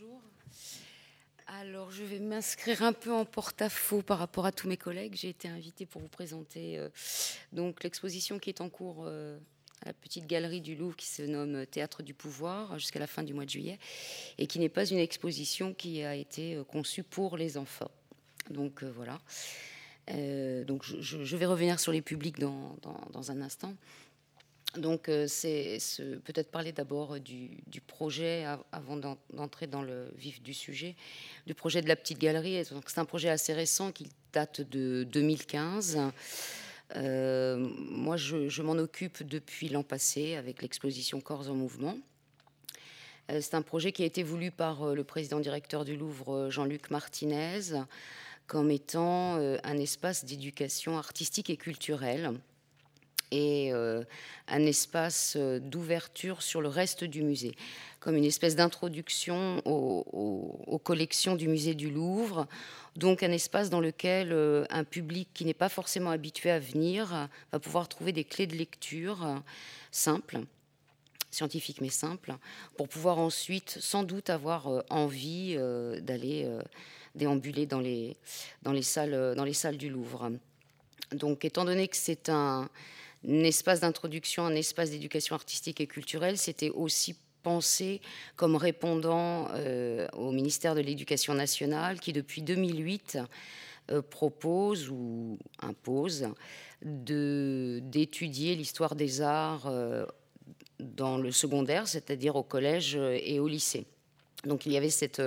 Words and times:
Bonjour. 0.00 0.20
Alors, 1.46 1.90
je 1.90 2.04
vais 2.04 2.18
m'inscrire 2.18 2.82
un 2.82 2.92
peu 2.92 3.12
en 3.12 3.24
porte-à-faux 3.24 4.02
par 4.02 4.18
rapport 4.18 4.44
à 4.46 4.52
tous 4.52 4.68
mes 4.68 4.76
collègues. 4.76 5.14
J'ai 5.14 5.30
été 5.30 5.48
invitée 5.48 5.86
pour 5.86 6.00
vous 6.00 6.08
présenter 6.08 6.78
euh, 6.78 6.88
donc 7.52 7.82
l'exposition 7.82 8.38
qui 8.38 8.50
est 8.50 8.60
en 8.60 8.68
cours 8.68 9.04
euh, 9.06 9.38
à 9.82 9.86
la 9.86 9.92
petite 9.92 10.26
galerie 10.26 10.60
du 10.60 10.76
Louvre 10.76 10.94
qui 10.94 11.06
se 11.06 11.22
nomme 11.22 11.64
Théâtre 11.66 12.02
du 12.02 12.14
pouvoir 12.14 12.78
jusqu'à 12.78 13.00
la 13.00 13.06
fin 13.06 13.22
du 13.22 13.34
mois 13.34 13.44
de 13.44 13.50
juillet 13.50 13.78
et 14.36 14.46
qui 14.46 14.58
n'est 14.58 14.68
pas 14.68 14.84
une 14.84 14.98
exposition 14.98 15.74
qui 15.74 16.04
a 16.04 16.14
été 16.14 16.56
euh, 16.56 16.64
conçue 16.64 17.02
pour 17.02 17.36
les 17.36 17.56
enfants. 17.56 17.90
Donc 18.50 18.84
voilà. 18.84 19.20
donc 20.64 20.84
je, 20.84 21.36
vais 21.36 21.46
revenir 21.46 21.80
sur 21.80 21.92
les 21.92 22.02
publics 22.02 22.38
dans 22.38 23.30
un 23.30 23.40
instant. 23.42 23.74
Donc, 24.76 25.08
euh, 25.08 25.26
c'est 25.28 25.78
peut-être 26.24 26.50
parler 26.50 26.72
d'abord 26.72 27.18
du, 27.18 27.62
projet 27.86 28.44
avant 28.70 28.96
d'entrer 29.32 29.66
dans 29.66 29.82
le 29.82 30.10
vif 30.16 30.42
du 30.42 30.52
sujet, 30.52 30.94
du 31.46 31.54
projet 31.54 31.80
de 31.80 31.88
la 31.88 31.96
petite 31.96 32.18
galerie. 32.18 32.62
C'est 32.86 32.98
un 32.98 33.04
projet 33.04 33.30
assez 33.30 33.54
récent 33.54 33.92
qui 33.92 34.08
date 34.32 34.60
de 34.60 35.04
2015. 35.04 35.98
Euh, 36.96 37.56
moi, 37.56 38.16
je, 38.16 38.62
m'en 38.62 38.72
occupe 38.72 39.22
depuis 39.22 39.68
l'an 39.70 39.82
passé 39.82 40.36
avec 40.36 40.60
l'exposition 40.60 41.20
Corps 41.20 41.48
en 41.48 41.54
mouvement. 41.54 41.96
Euh, 43.30 43.40
c'est 43.40 43.54
un 43.54 43.62
projet 43.62 43.92
qui 43.92 44.02
a 44.02 44.06
été 44.06 44.22
voulu 44.22 44.50
par 44.50 44.94
le 44.94 45.04
président 45.04 45.40
directeur 45.40 45.86
du 45.86 45.96
Louvre, 45.96 46.50
Jean-Luc 46.50 46.90
Martinez, 46.90 47.60
comme 48.46 48.70
étant 48.70 49.36
un 49.36 49.78
espace 49.78 50.26
d'éducation 50.26 50.98
artistique 50.98 51.48
et 51.48 51.56
culturelle 51.56 52.34
et 53.30 53.72
euh, 53.72 54.02
un 54.46 54.64
espace 54.64 55.34
euh, 55.36 55.58
d'ouverture 55.58 56.42
sur 56.42 56.60
le 56.60 56.68
reste 56.68 57.04
du 57.04 57.22
musée, 57.22 57.54
comme 58.00 58.16
une 58.16 58.24
espèce 58.24 58.56
d'introduction 58.56 59.62
aux, 59.64 60.80
collections 60.82 61.36
du 61.36 61.48
musée 61.48 61.74
du 61.74 61.90
Louvre, 61.90 62.46
donc 62.96 63.22
un 63.22 63.32
espace 63.32 63.68
dans 63.68 63.80
lequel 63.80 64.32
euh, 64.32 64.64
un 64.70 64.84
public 64.84 65.28
qui 65.34 65.44
n'est 65.44 65.54
pas 65.54 65.68
forcément 65.68 66.10
habitué 66.10 66.50
à 66.50 66.58
venir 66.58 67.28
va 67.52 67.58
pouvoir 67.58 67.88
trouver 67.88 68.12
des 68.12 68.24
clés 68.24 68.46
de 68.46 68.56
lecture 68.56 69.42
simples 69.90 70.40
scientifiques 71.30 71.82
mais 71.82 71.90
simples, 71.90 72.34
pour 72.78 72.88
pouvoir 72.88 73.18
ensuite 73.18 73.76
sans 73.80 74.02
doute 74.02 74.30
avoir 74.30 74.82
envie 74.88 75.58
d'aller 76.00 76.48
déambuler 77.14 77.66
dans 77.66 77.80
les, 77.80 78.16
dans, 78.62 78.72
les 78.72 78.82
salles, 78.82 79.34
dans 79.36 79.44
les 79.44 79.52
salles 79.52 79.76
du 79.76 79.90
Louvre. 79.90 80.30
Donc 81.12 81.44
étant 81.44 81.66
donné 81.66 81.86
que 81.86 81.96
c'est 81.96 82.30
un, 82.30 82.62
un 82.62 83.07
espace 83.24 83.80
d'introduction, 83.80 84.44
un 84.44 84.54
espace 84.54 84.90
d'éducation 84.90 85.34
artistique 85.34 85.80
et 85.80 85.86
culturelle, 85.86 86.38
c'était 86.38 86.70
aussi 86.70 87.16
pensé 87.42 88.00
comme 88.36 88.56
répondant 88.56 89.48
euh, 89.52 90.06
au 90.12 90.32
ministère 90.32 90.74
de 90.74 90.80
l'Éducation 90.80 91.34
nationale 91.34 92.00
qui, 92.00 92.12
depuis 92.12 92.42
2008, 92.42 93.18
euh, 93.90 94.02
propose 94.02 94.90
ou 94.90 95.38
impose 95.60 96.28
d'étudier 96.82 98.54
l'histoire 98.54 98.94
des 98.94 99.20
arts 99.20 99.66
euh, 99.66 100.04
dans 100.78 101.16
le 101.16 101.32
secondaire, 101.32 101.88
c'est-à-dire 101.88 102.36
au 102.36 102.42
collège 102.42 102.96
et 102.96 103.40
au 103.40 103.48
lycée. 103.48 103.86
Donc 104.44 104.66
il 104.66 104.72
y 104.72 104.76
avait 104.76 104.90
cette, 104.90 105.20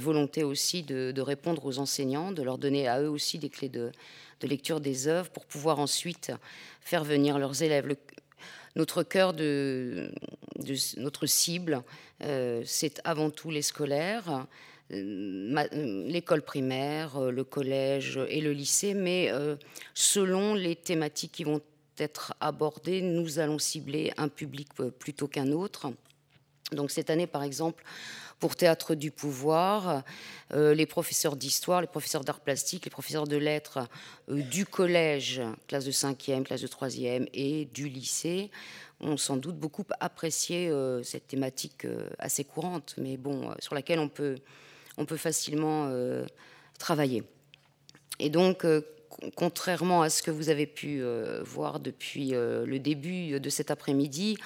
volonté 0.00 0.44
aussi 0.44 0.82
de, 0.82 1.20
répondre 1.20 1.64
aux 1.64 1.78
enseignants, 1.78 2.32
de 2.32 2.42
leur 2.42 2.58
donner 2.58 2.86
à 2.86 3.00
eux 3.00 3.08
aussi 3.08 3.38
des 3.38 3.48
clés 3.48 3.70
de, 3.70 3.92
de 4.40 4.46
lecture 4.46 4.80
des 4.80 5.08
œuvres 5.08 5.30
pour 5.30 5.46
pouvoir 5.46 5.78
ensuite 5.78 6.32
faire 6.80 7.04
venir 7.04 7.38
leurs 7.38 7.62
élèves. 7.62 7.96
notre 8.74 9.02
cœur 9.02 9.32
notre 10.96 11.26
cible, 11.26 11.82
euh, 12.22 12.62
c'est 12.64 13.00
avant 13.04 13.30
tout 13.30 13.50
les 13.50 13.62
scolaires, 13.62 14.46
euh, 14.92 15.66
l'école 16.06 16.42
primaire, 16.42 17.16
euh, 17.16 17.30
le 17.30 17.44
collège 17.44 18.20
et 18.28 18.40
le 18.40 18.52
lycée, 18.52 18.94
mais 18.94 19.30
selon 19.94 20.54
les 20.54 20.76
thématiques 20.76 21.32
qui 21.32 21.44
vont 21.44 21.60
être 21.98 22.34
abordées, 22.40 23.00
nous 23.00 23.38
allons 23.38 23.58
cibler 23.58 24.12
un 24.16 24.28
public 24.28 24.68
plutôt 24.98 25.28
qu'un 25.28 25.50
autre. 25.52 25.88
Donc 26.72 26.90
cette 26.90 27.10
année, 27.10 27.26
par 27.26 27.42
exemple, 27.42 27.84
pour 28.38 28.56
Théâtre 28.56 28.94
du 28.94 29.10
Pouvoir, 29.10 30.02
euh, 30.52 30.74
les 30.74 30.86
professeurs 30.86 31.36
d'histoire, 31.36 31.80
les 31.80 31.86
professeurs 31.86 32.24
d'art 32.24 32.40
plastique, 32.40 32.84
les 32.84 32.90
professeurs 32.90 33.26
de 33.26 33.36
lettres 33.36 33.88
euh, 34.28 34.42
du 34.42 34.66
collège, 34.66 35.40
classe 35.66 35.84
de 35.84 35.90
5e, 35.90 36.42
classe 36.42 36.60
de 36.60 36.66
3e 36.66 37.28
et 37.32 37.66
du 37.66 37.88
lycée 37.88 38.50
ont 39.00 39.16
sans 39.16 39.36
doute 39.36 39.56
beaucoup 39.56 39.84
apprécié 40.00 40.68
euh, 40.68 41.02
cette 41.02 41.28
thématique 41.28 41.86
assez 42.18 42.44
courante, 42.44 42.94
mais 42.98 43.16
bon, 43.16 43.54
sur 43.58 43.74
laquelle 43.74 43.98
on 43.98 44.08
peut, 44.08 44.36
on 44.96 45.04
peut 45.04 45.16
facilement 45.16 45.90
travailler. 46.78 47.22
Et 48.18 48.30
donc, 48.30 48.64
contrairement 49.34 50.02
à 50.02 50.10
ce 50.10 50.22
que 50.22 50.30
vous 50.30 50.48
avez 50.48 50.66
pu 50.66 51.02
voir 51.42 51.80
depuis 51.80 52.30
le 52.32 52.78
début 52.78 53.40
de 53.40 53.50
cet 53.50 53.70
après-midi, 53.70 54.36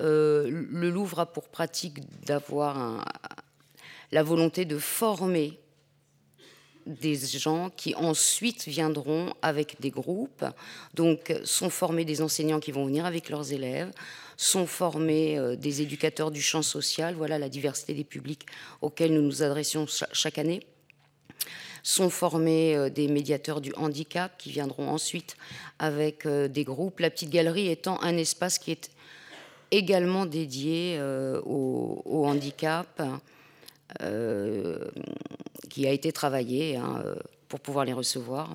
euh, 0.00 0.48
le 0.70 0.90
Louvre 0.90 1.20
a 1.20 1.26
pour 1.26 1.48
pratique 1.48 2.00
d'avoir 2.24 3.04
la 4.12 4.22
volonté 4.22 4.64
de 4.64 4.78
former 4.78 5.58
des 6.86 7.16
gens 7.16 7.68
qui 7.68 7.94
ensuite 7.94 8.66
viendront 8.66 9.34
avec 9.42 9.78
des 9.80 9.90
groupes. 9.90 10.44
Donc, 10.94 11.34
sont 11.44 11.68
formés 11.68 12.06
des 12.06 12.22
enseignants 12.22 12.60
qui 12.60 12.72
vont 12.72 12.86
venir 12.86 13.04
avec 13.04 13.28
leurs 13.28 13.52
élèves, 13.52 13.90
sont 14.38 14.66
formés 14.66 15.38
euh, 15.38 15.54
des 15.56 15.82
éducateurs 15.82 16.30
du 16.30 16.40
champ 16.40 16.62
social. 16.62 17.14
Voilà 17.14 17.38
la 17.38 17.50
diversité 17.50 17.92
des 17.92 18.04
publics 18.04 18.46
auxquels 18.80 19.12
nous 19.12 19.22
nous 19.22 19.42
adressions 19.42 19.86
chaque 20.12 20.38
année. 20.38 20.60
Sont 21.82 22.10
formés 22.10 22.76
euh, 22.76 22.90
des 22.90 23.08
médiateurs 23.08 23.60
du 23.60 23.72
handicap 23.74 24.32
qui 24.38 24.50
viendront 24.50 24.88
ensuite 24.88 25.36
avec 25.78 26.26
des 26.26 26.64
groupes. 26.64 27.00
La 27.00 27.10
petite 27.10 27.30
galerie 27.30 27.68
étant 27.68 28.00
un 28.02 28.16
espace 28.16 28.58
qui 28.58 28.72
est 28.72 28.90
également 29.70 30.26
dédié 30.26 30.96
euh, 30.98 31.40
au, 31.44 32.26
handicap, 32.26 33.02
euh, 34.02 34.88
qui 35.68 35.86
a 35.86 35.92
été 35.92 36.12
travaillé 36.12 36.76
hein, 36.76 37.02
euh, 37.04 37.14
pour 37.48 37.60
pouvoir 37.60 37.84
les 37.84 37.92
recevoir, 37.92 38.54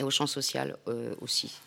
et 0.00 0.02
au 0.02 0.10
champ 0.10 0.26
social 0.26 0.76
aussi. 1.20 1.60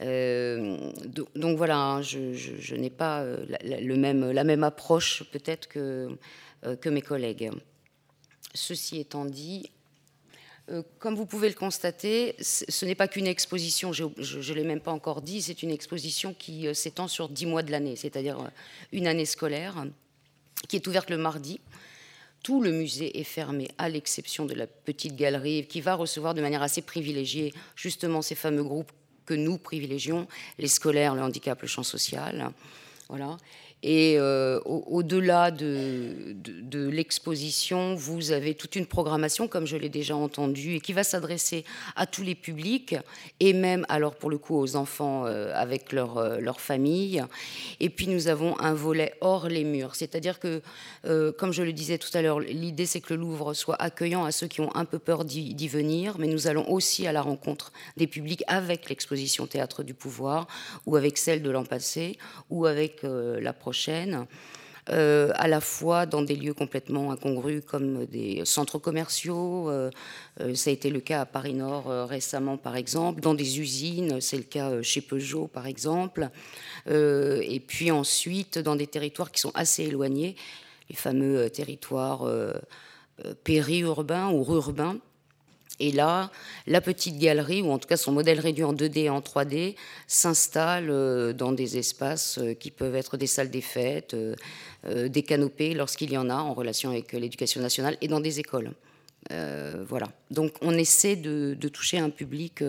donc 0.00 1.56
voilà, 1.56 1.78
hein, 1.78 2.02
je, 2.02 2.74
n'ai 2.74 2.90
pas 2.90 3.24
la, 3.62 4.44
même, 4.44 4.64
approche 4.64 5.24
peut-être 5.32 5.66
que, 5.66 6.10
que 6.80 6.88
mes 6.88 7.02
collègues. 7.02 7.50
Ceci 8.54 8.98
étant 8.98 9.24
dit, 9.24 9.70
euh, 9.70 9.77
comme 10.98 11.14
vous 11.14 11.26
pouvez 11.26 11.48
le 11.48 11.54
constater, 11.54 12.34
ce 12.40 12.84
n'est 12.84 12.94
pas 12.94 13.08
qu'une 13.08 13.26
exposition, 13.26 13.92
je 13.92 14.04
ne 14.04 14.54
l'ai 14.54 14.64
même 14.64 14.80
pas 14.80 14.92
encore 14.92 15.22
dit, 15.22 15.42
c'est 15.42 15.62
une 15.62 15.70
exposition 15.70 16.34
qui 16.34 16.66
euh, 16.66 16.74
s'étend 16.74 17.08
sur 17.08 17.28
dix 17.28 17.46
mois 17.46 17.62
de 17.62 17.70
l'année, 17.70 17.96
c'est-à-dire 17.96 18.40
euh, 18.40 18.48
une 18.92 19.06
année 19.06 19.24
scolaire, 19.24 19.86
qui 20.68 20.76
est 20.76 20.86
ouverte 20.86 21.10
le 21.10 21.16
mardi. 21.16 21.60
Tout 22.42 22.60
le 22.60 22.70
musée 22.70 23.18
est 23.18 23.24
fermé, 23.24 23.68
à 23.78 23.88
l'exception 23.88 24.44
de 24.46 24.54
la 24.54 24.66
petite 24.66 25.16
galerie, 25.16 25.66
qui 25.66 25.80
va 25.80 25.94
recevoir 25.94 26.34
de 26.34 26.40
manière 26.40 26.62
assez 26.62 26.82
privilégiée 26.82 27.52
justement 27.74 28.22
ces 28.22 28.34
fameux 28.34 28.62
groupes 28.62 28.92
que 29.26 29.34
nous 29.34 29.58
privilégions, 29.58 30.26
les 30.58 30.68
scolaires, 30.68 31.14
le 31.14 31.22
handicap, 31.22 31.60
le 31.60 31.68
champ 31.68 31.82
social. 31.82 32.50
Voilà. 33.08 33.36
Et 33.84 34.16
euh, 34.18 34.58
au-delà 34.64 35.52
de, 35.52 36.34
de, 36.34 36.88
l'exposition, 36.88 37.94
vous 37.94 38.32
avez 38.32 38.54
toute 38.54 38.74
une 38.74 38.86
programmation, 38.86 39.46
comme 39.46 39.66
je 39.66 39.76
l'ai 39.76 39.88
déjà 39.88 40.16
entendu, 40.16 40.74
et 40.74 40.80
qui 40.80 40.92
va 40.92 41.04
s'adresser 41.04 41.64
à 41.94 42.04
tous 42.06 42.24
les 42.24 42.34
publics, 42.34 42.96
et 43.38 43.52
même, 43.52 43.86
alors 43.88 44.16
pour 44.16 44.30
le 44.30 44.38
coup, 44.38 44.58
aux 44.58 44.74
enfants 44.74 45.26
euh, 45.26 45.52
avec 45.54 45.92
leur, 45.92 46.18
euh, 46.18 46.38
leur, 46.40 46.60
famille. 46.60 47.24
Et 47.78 47.88
puis 47.88 48.08
nous 48.08 48.26
avons 48.26 48.58
un 48.58 48.74
volet 48.74 49.14
hors 49.20 49.48
les 49.48 49.62
murs, 49.62 49.94
c'est-à-dire 49.94 50.40
que, 50.40 50.60
comme 51.38 51.52
je 51.52 51.62
le 51.62 51.72
disais 51.72 51.98
tout 51.98 52.10
à 52.14 52.22
l'heure, 52.22 52.40
l'idée 52.40 52.84
c'est 52.84 53.00
que 53.00 53.14
le 53.14 53.20
Louvre 53.20 53.54
soit 53.54 53.76
accueillant 53.80 54.24
à 54.24 54.32
ceux 54.32 54.48
qui 54.48 54.60
ont 54.60 54.74
un 54.74 54.84
peu 54.84 54.98
peur 54.98 55.24
d'y 55.24 55.68
venir, 55.68 56.16
mais 56.18 56.26
nous 56.26 56.48
allons 56.48 56.68
aussi 56.68 57.06
à 57.06 57.12
la 57.12 57.22
rencontre 57.22 57.72
des 57.96 58.08
publics 58.08 58.42
avec 58.48 58.88
l'exposition 58.88 59.46
Théâtre 59.46 59.84
du 59.84 59.94
Pouvoir, 59.94 60.48
ou 60.86 60.96
avec 60.96 61.16
celle 61.16 61.42
de 61.42 61.50
l'an 61.50 61.64
passé, 61.64 62.18
ou 62.50 62.66
avec 62.66 63.02
la 63.04 63.52
Euh, 64.90 65.30
à 65.34 65.48
la 65.48 65.60
fois 65.60 66.06
dans 66.06 66.22
des 66.22 66.34
lieux 66.34 66.54
complètement 66.54 67.12
incongrus 67.12 67.62
comme 67.66 68.06
des 68.06 68.42
centres 68.46 68.78
commerciaux, 68.78 69.68
euh, 69.68 69.90
euh, 70.40 70.54
ça 70.54 70.70
a 70.70 70.72
été 70.72 70.88
le 70.88 71.00
cas 71.00 71.22
à 71.22 71.26
Paris 71.26 71.52
Nord 71.52 71.88
récemment 72.08 72.56
par 72.56 72.76
exemple, 72.76 73.20
dans 73.20 73.34
des 73.34 73.60
usines, 73.60 74.20
c'est 74.20 74.38
le 74.38 74.44
cas 74.44 74.82
chez 74.82 75.02
Peugeot 75.02 75.46
par 75.46 75.66
exemple, 75.66 76.30
et 76.86 77.62
puis 77.66 77.90
ensuite 77.90 78.58
dans 78.58 78.76
des 78.76 78.86
territoires 78.86 79.30
qui 79.30 79.40
sont 79.40 79.52
assez 79.54 79.84
éloignés, 79.84 80.36
les 80.88 80.96
fameux 80.96 81.50
territoires 81.50 82.26
périurbains 83.44 84.30
ou 84.30 84.42
rurbains, 84.42 84.96
Et 85.80 85.92
là, 85.92 86.30
la 86.66 86.80
petite 86.80 87.18
galerie, 87.18 87.62
ou 87.62 87.70
en 87.70 87.78
tout 87.78 87.88
cas 87.88 87.96
son 87.96 88.12
modèle 88.12 88.40
réduit 88.40 88.64
en 88.64 88.74
2D 88.74 88.98
et 88.98 89.10
en 89.10 89.20
3D, 89.20 89.76
s'installe 90.06 90.90
euh, 90.90 91.32
dans 91.32 91.52
des 91.52 91.78
espaces 91.78 92.38
euh, 92.38 92.54
qui 92.54 92.70
peuvent 92.70 92.96
être 92.96 93.16
des 93.16 93.28
salles 93.28 93.50
des 93.50 93.60
fêtes, 93.60 94.14
euh, 94.14 95.08
des 95.08 95.22
canopées 95.22 95.74
lorsqu'il 95.74 96.10
y 96.10 96.18
en 96.18 96.30
a 96.30 96.34
en 96.34 96.54
relation 96.54 96.90
avec 96.90 97.12
l'éducation 97.12 97.60
nationale, 97.60 97.96
et 98.00 98.08
dans 98.08 98.20
des 98.20 98.40
écoles. 98.40 98.72
voilà. 99.30 100.08
Donc 100.30 100.52
on 100.62 100.72
essaie 100.72 101.16
de, 101.16 101.54
de 101.58 101.68
toucher 101.68 101.98
un 101.98 102.10
public 102.10 102.62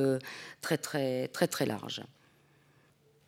très 0.61 0.77
très 0.77 1.27
très 1.29 1.47
très 1.47 1.65
large. 1.65 2.01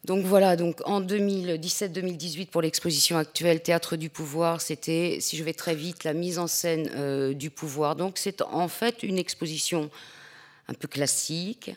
Donc 0.04 0.26
voilà, 0.26 0.56
donc 0.56 0.82
en 0.86 1.00
2017-2018 1.00 2.48
pour 2.48 2.64
l'exposition 2.64 3.18
actuelle 3.18 3.62
Théâtre 3.62 3.98
du 3.98 4.10
pouvoir, 4.10 4.60
c'était, 4.60 5.20
si 5.22 5.38
je 5.38 5.44
vais 5.44 5.54
très 5.54 5.76
vite, 5.76 6.04
la 6.04 6.14
mise 6.14 6.40
en 6.40 6.48
scène 6.48 6.90
euh, 6.96 7.34
du 7.36 7.52
pouvoir. 7.52 7.96
Donc 7.96 8.18
c'est 8.18 8.42
en 8.42 8.68
fait 8.68 9.04
une 9.04 9.20
exposition 9.20 9.92
un 10.68 10.74
peu 10.74 10.88
classique, 10.88 11.76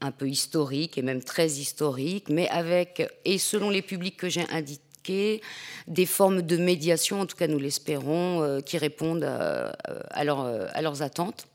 un 0.00 0.12
peu 0.12 0.30
historique 0.30 0.96
et 0.96 1.02
même 1.02 1.22
très 1.22 1.46
historique, 1.46 2.30
mais 2.30 2.48
avec, 2.48 3.06
et 3.26 3.36
selon 3.36 3.68
les 3.68 3.82
publics 3.82 4.16
que 4.16 4.30
j'ai 4.30 4.48
indiqués, 4.50 5.42
des 5.88 6.06
formes 6.06 6.40
de 6.40 6.56
médiation, 6.56 7.20
en 7.20 7.26
tout 7.26 7.36
cas 7.36 7.48
nous 7.48 7.58
l'espérons, 7.58 8.42
euh, 8.42 8.60
qui 8.60 8.78
répondent 8.78 9.24
à, 9.24 9.76
à 10.10 10.24
leurs 10.24 11.02
attentes. 11.02 11.49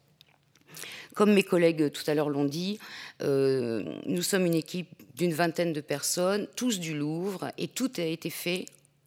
Comme 1.16 1.34
mes 1.34 1.44
collègues 1.44 1.92
tout 1.92 2.04
à 2.08 2.14
l'heure 2.14 2.30
l'ont 2.30 2.44
dit, 2.44 2.78
euh, 3.22 3.84
nous 4.06 4.22
sommes 4.22 4.46
une 4.46 4.54
équipe 4.54 4.90
d'une 5.16 5.34
vingtaine 5.34 5.72
de 5.72 5.80
personnes, 5.80 6.46
tous 6.58 6.78
du 6.78 6.96
Louvre, 6.96 7.52
et 7.58 7.70
tout 7.70 7.92
a 7.98 8.02
été 8.02 8.30
fait 8.30 8.66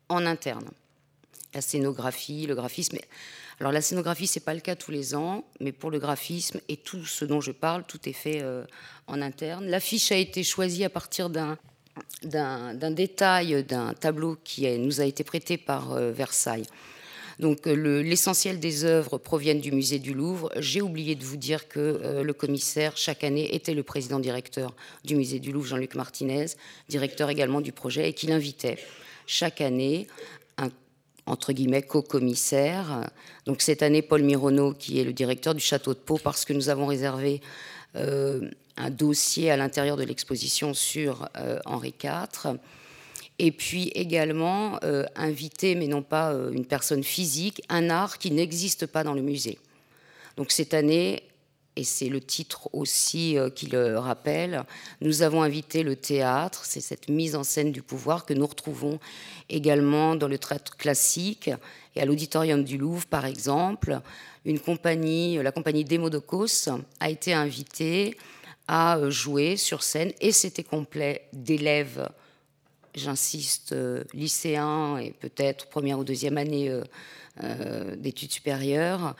en 0.08 0.24
interne. 0.24 0.68
La 1.54 1.60
scénographie, 1.60 2.46
le 2.46 2.54
graphisme. 2.54 2.96
Alors 3.60 3.72
la 3.72 3.82
scénographie, 3.82 4.26
c'est 4.26 4.40
pas 4.40 4.54
le 4.54 4.60
cas 4.60 4.74
tous 4.74 4.90
les 4.90 5.14
ans, 5.14 5.44
mais 5.60 5.72
pour 5.72 5.90
le 5.90 5.98
graphisme 5.98 6.60
et 6.68 6.78
tout 6.78 7.04
ce 7.04 7.26
dont 7.26 7.42
je 7.42 7.52
parle, 7.52 7.84
tout 7.86 8.08
est 8.08 8.14
fait 8.14 8.40
euh, 8.40 8.64
en 9.06 9.20
interne. 9.20 9.66
L'affiche 9.66 10.10
a 10.10 10.16
été 10.16 10.42
choisie 10.44 10.84
à 10.84 10.90
partir 10.90 11.28
d'un 11.28 11.58
détail 12.90 13.64
d'un 13.64 13.92
tableau 13.92 14.38
qui 14.44 14.66
nous 14.78 15.02
a 15.02 15.04
été 15.04 15.24
prêté 15.24 15.58
par 15.58 15.92
euh, 15.92 16.10
Versailles. 16.10 16.66
Donc 17.38 17.66
euh, 17.66 18.02
l'essentiel 18.02 18.58
des 18.58 18.84
œuvres 18.84 19.18
proviennent 19.18 19.60
du 19.60 19.70
musée 19.70 19.98
du 19.98 20.12
Louvre. 20.12 20.50
J'ai 20.56 20.82
oublié 20.82 21.14
de 21.14 21.24
vous 21.24 21.36
dire 21.36 21.68
que 21.68 21.78
euh, 21.78 22.22
le 22.22 22.32
commissaire, 22.32 22.96
chaque 22.96 23.22
année, 23.22 23.54
était 23.54 23.74
le 23.74 23.82
président 23.82 24.18
directeur 24.18 24.74
du 25.04 25.14
musée 25.14 25.38
du 25.38 25.52
Louvre, 25.52 25.66
Jean-Luc 25.66 25.94
Martinez, 25.94 26.46
directeur 26.88 27.30
également 27.30 27.60
du 27.60 27.72
projet, 27.72 28.08
et 28.08 28.12
qu'il 28.12 28.32
invitait 28.32 28.78
chaque 29.26 29.60
année 29.60 30.08
un 30.56 30.70
entre 31.26 31.52
guillemets 31.52 31.82
co-commissaire. 31.82 33.08
Donc 33.44 33.60
cette 33.60 33.82
année, 33.82 34.02
Paul 34.02 34.22
Mironneau, 34.22 34.72
qui 34.72 34.98
est 34.98 35.04
le 35.04 35.12
directeur 35.12 35.54
du 35.54 35.60
château 35.60 35.92
de 35.92 35.98
Pau, 35.98 36.18
parce 36.18 36.44
que 36.44 36.54
nous 36.54 36.70
avons 36.70 36.86
réservé 36.86 37.42
euh, 37.96 38.50
un 38.78 38.90
dossier 38.90 39.50
à 39.50 39.56
l'intérieur 39.56 39.96
de 39.96 40.04
l'exposition 40.04 40.72
sur 40.72 41.28
Henri 41.66 41.94
IV. 42.02 42.58
Et 43.38 43.52
puis 43.52 43.88
également 43.94 44.78
euh, 44.82 45.04
inviter, 45.14 45.74
mais 45.74 45.86
non 45.86 46.02
pas 46.02 46.32
euh, 46.32 46.50
une 46.50 46.66
personne 46.66 47.04
physique, 47.04 47.62
un 47.68 47.88
art 47.88 48.18
qui 48.18 48.32
n'existe 48.32 48.86
pas 48.86 49.04
dans 49.04 49.14
le 49.14 49.22
musée. 49.22 49.58
Donc 50.36 50.50
cette 50.50 50.74
année, 50.74 51.22
et 51.76 51.84
c'est 51.84 52.08
le 52.08 52.20
titre 52.20 52.68
aussi 52.72 53.38
euh, 53.38 53.48
qui 53.48 53.66
le 53.66 53.96
rappelle, 53.96 54.64
nous 55.00 55.22
avons 55.22 55.42
invité 55.42 55.84
le 55.84 55.94
théâtre, 55.94 56.64
c'est 56.64 56.80
cette 56.80 57.08
mise 57.08 57.36
en 57.36 57.44
scène 57.44 57.70
du 57.70 57.82
pouvoir 57.82 58.26
que 58.26 58.34
nous 58.34 58.46
retrouvons 58.46 58.98
également 59.48 60.16
dans 60.16 60.26
le 60.26 60.38
théâtre 60.38 60.76
classique 60.76 61.48
et 61.94 62.00
à 62.00 62.04
l'auditorium 62.04 62.64
du 62.64 62.76
Louvre, 62.76 63.06
par 63.06 63.24
exemple. 63.24 64.00
Une 64.44 64.58
compagnie, 64.58 65.36
la 65.40 65.52
compagnie 65.52 65.84
Demodocos, 65.84 66.68
a 66.98 67.10
été 67.10 67.32
invitée 67.32 68.16
à 68.66 68.98
jouer 69.08 69.56
sur 69.56 69.84
scène 69.84 70.12
et 70.20 70.32
c'était 70.32 70.64
complet 70.64 71.28
d'élèves 71.32 72.08
j'insiste, 72.98 73.72
euh, 73.72 74.04
lycéens 74.12 74.98
et 74.98 75.12
peut-être 75.12 75.68
première 75.68 75.98
ou 75.98 76.04
deuxième 76.04 76.36
année 76.38 76.68
euh, 76.68 76.82
euh, 77.42 77.96
d'études 77.96 78.32
supérieures, 78.32 79.14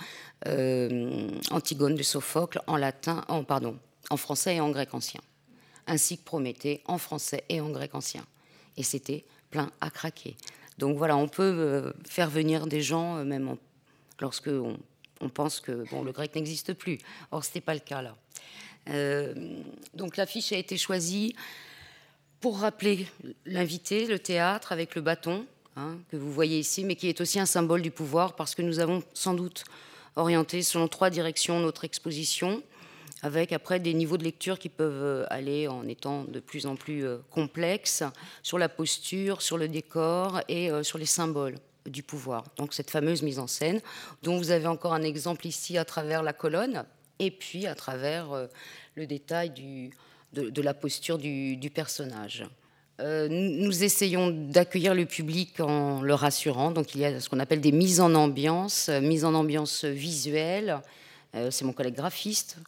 Antigone 1.51 1.97
de 1.97 2.03
Sophocle 2.03 2.61
en 2.67 2.77
latin, 2.77 3.25
pardon, 3.49 3.77
en 4.11 4.17
français 4.17 4.57
et 4.57 4.61
en 4.61 4.71
grec 4.71 4.95
ancien, 4.95 5.21
ainsi 5.87 6.17
que 6.17 6.23
Prométhée 6.23 6.81
en 6.87 6.99
français 6.99 7.45
et 7.49 7.61
en 7.61 7.71
grec 7.71 7.95
ancien. 7.95 8.25
Et 8.77 8.85
c'était 8.85 9.25
plein 9.51 9.71
à 9.81 9.91
craquer. 9.91 10.37
Donc 10.79 10.97
voilà, 10.97 11.17
on 11.17 11.27
peut 11.27 11.93
faire 12.07 12.31
venir 12.31 12.69
des 12.69 12.83
gens, 12.83 13.25
même 13.25 13.57
lorsque 14.21 14.49
on, 14.49 15.29
pense 15.29 15.59
que 15.59 15.85
bon, 15.91 16.05
le 16.05 16.13
grec 16.13 16.37
n'existe 16.37 16.73
plus. 16.75 16.99
Or, 17.33 17.43
ce 17.45 17.51
n'était 17.51 17.61
pas 17.61 17.75
le 17.75 17.81
cas 17.81 18.01
là. 18.01 18.15
donc 19.95 20.17
l'affiche 20.17 20.53
a 20.53 20.57
été 20.57 20.77
choisie 20.77 21.35
pour 22.41 22.59
rappeler 22.61 23.07
l'invité, 23.47 24.07
le 24.07 24.19
théâtre 24.19 24.73
avec 24.73 24.95
le 24.95 25.03
bâton, 25.03 25.47
hein, 25.77 25.97
que 26.11 26.17
vous 26.17 26.33
voyez 26.33 26.59
ici, 26.59 26.85
mais 26.85 26.97
qui 26.97 27.09
est 27.09 27.21
aussi 27.21 27.41
un 27.41 27.47
symbole 27.47 27.83
du 27.83 27.91
pouvoir, 27.91 28.35
parce 28.35 28.55
que 28.55 28.63
nous 28.63 28.79
avons 28.79 29.03
sans 29.13 29.35
doute 29.35 29.65
orienté 30.17 30.63
selon 30.63 30.89
trois 30.89 31.11
directions 31.11 31.61
notre 31.61 31.85
exposition, 31.85 32.63
avec 33.23 33.53
après 33.53 33.81
des 33.81 33.95
niveaux 33.95 34.17
de 34.17 34.25
lecture 34.25 34.59
qui 34.59 34.69
peuvent 34.69 35.03
euh, 35.03 35.27
aller 35.29 35.67
en 35.67 35.89
étant 35.89 36.25
de 36.25 36.39
plus 36.39 36.67
en 36.67 36.77
plus 36.77 37.05
euh, 37.05 37.19
complexes 37.31 38.05
sur 38.45 38.59
la 38.59 38.69
posture, 38.69 39.43
sur 39.43 39.59
le 39.59 39.67
décor 39.67 40.41
et 40.47 40.71
euh, 40.71 40.85
sur 40.85 40.99
les 40.99 41.07
symboles 41.07 41.57
du 41.87 42.05
pouvoir. 42.05 42.45
Donc 42.57 42.75
cette 42.75 42.91
fameuse 42.91 43.23
mise 43.23 43.41
en 43.41 43.49
scène, 43.49 43.81
dont 44.23 44.37
vous 44.37 44.53
avez 44.53 44.67
encore 44.67 44.93
un 44.93 45.03
exemple 45.03 45.47
ici 45.47 45.79
à 45.79 45.85
travers 45.85 46.23
la 46.23 46.33
colonne, 46.33 46.85
et 47.19 47.33
puis 47.33 47.67
à 47.67 47.75
travers 47.75 48.29
le 48.95 49.07
détail 49.07 49.51
du, 49.51 49.91
de, 50.33 50.63
la 50.63 50.75
posture 50.75 51.19
du, 51.19 51.71
personnage. 51.73 52.45
Euh, 53.01 53.29
nous 53.31 53.85
essayons 53.85 54.31
d'accueillir 54.31 54.95
le 54.95 55.07
public 55.07 55.61
en 55.61 56.03
le 56.03 56.15
rassurant. 56.15 56.71
Donc 56.71 56.95
il 56.95 57.01
y 57.01 57.05
a 57.05 57.21
ce 57.21 57.29
qu'on 57.29 57.39
appelle 57.39 57.61
des 57.61 57.73
mises 57.73 58.01
en 58.01 58.15
ambiance, 58.15 58.89
euh, 58.89 59.01
mises 59.01 59.25
en 59.25 59.35
ambiance 59.35 59.85
visuelle. 59.85 60.81
Euh, 61.35 61.51
c'est 61.51 61.65
mon 61.65 61.73
collègue 61.73 61.95
graphiste 61.95 62.59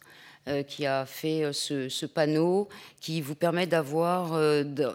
qui 0.67 0.85
a 0.85 1.05
fait 1.05 1.53
ce, 1.53 2.05
panneau 2.05 2.67
qui 2.99 3.21
vous 3.21 3.35
permet 3.35 3.67
d'avoir, 3.67 4.39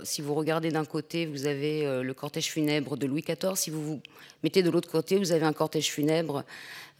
si 0.02 0.20
vous 0.20 0.34
regardez 0.34 0.70
d'un 0.70 0.84
côté, 0.84 1.26
vous 1.26 1.46
avez 1.46 2.02
le 2.02 2.14
cortège 2.14 2.46
funèbre 2.46 2.96
de 2.96 3.06
Louis 3.06 3.22
XIV. 3.22 3.54
Si 3.54 3.70
vous 3.70 3.82
vous 3.82 4.00
mettez 4.42 4.62
de 4.62 4.70
l'autre 4.70 4.90
côté, 4.90 5.16
vous 5.18 5.32
avez 5.32 5.44
un 5.44 5.52
cortège 5.52 5.90
funèbre 5.90 6.44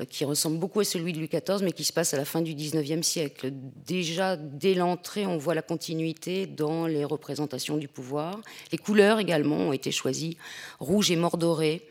euh, 0.01 0.05
qui 0.05 0.25
ressemble 0.25 0.59
beaucoup 0.59 0.81
à 0.81 0.85
celui 0.85 1.13
de 1.13 1.19
Louis 1.19 1.29
XIV, 1.29 1.63
mais 1.63 1.73
qui 1.73 1.85
se 1.85 1.93
passe 1.93 2.13
à 2.13 2.17
la 2.17 2.25
fin 2.25 2.43
du 2.43 2.55
XIXe 2.55 3.07
siècle. 3.07 3.51
Déjà, 3.87 4.37
dès 4.37 4.75
l'entrée, 4.75 5.27
on 5.27 5.39
voit 5.39 5.55
la 5.55 5.63
continuité 5.63 6.47
dans 6.47 6.87
les 6.87 7.05
représentations 7.05 7.77
du 7.77 7.89
pouvoir. 7.89 8.41
Les 8.73 8.79
couleurs 8.79 9.19
également 9.21 9.57
ont 9.57 9.73
été 9.73 9.91
choisies, 9.93 10.37
rouge 10.81 11.11
et 11.11 11.17
mordoré, 11.17 11.87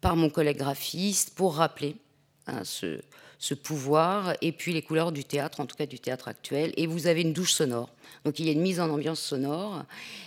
par 0.00 0.14
mon 0.14 0.30
collègue 0.30 0.58
graphiste, 0.58 1.34
pour 1.34 1.56
rappeler 1.56 1.96
hein, 2.46 2.62
ce, 2.62 3.00
ce 3.38 3.54
pouvoir, 3.54 4.34
et 4.42 4.52
puis 4.52 4.72
les 4.72 4.82
couleurs 4.82 5.12
du 5.12 5.24
théâtre, 5.24 5.60
en 5.60 5.66
tout 5.66 5.76
cas 5.76 5.86
du 5.86 6.00
théâtre 6.00 6.28
actuel. 6.28 6.72
Et 6.76 6.86
vous 6.86 7.06
avez 7.06 7.22
une 7.22 7.32
douche 7.32 7.52
sonore. 7.52 7.90
Donc 8.24 8.38
il 8.38 8.46
y 8.46 8.48
a 8.48 8.52
une 8.52 8.60
mise 8.60 8.80
en 8.80 8.90
ambiance 8.90 9.20
sonore. 9.20 9.84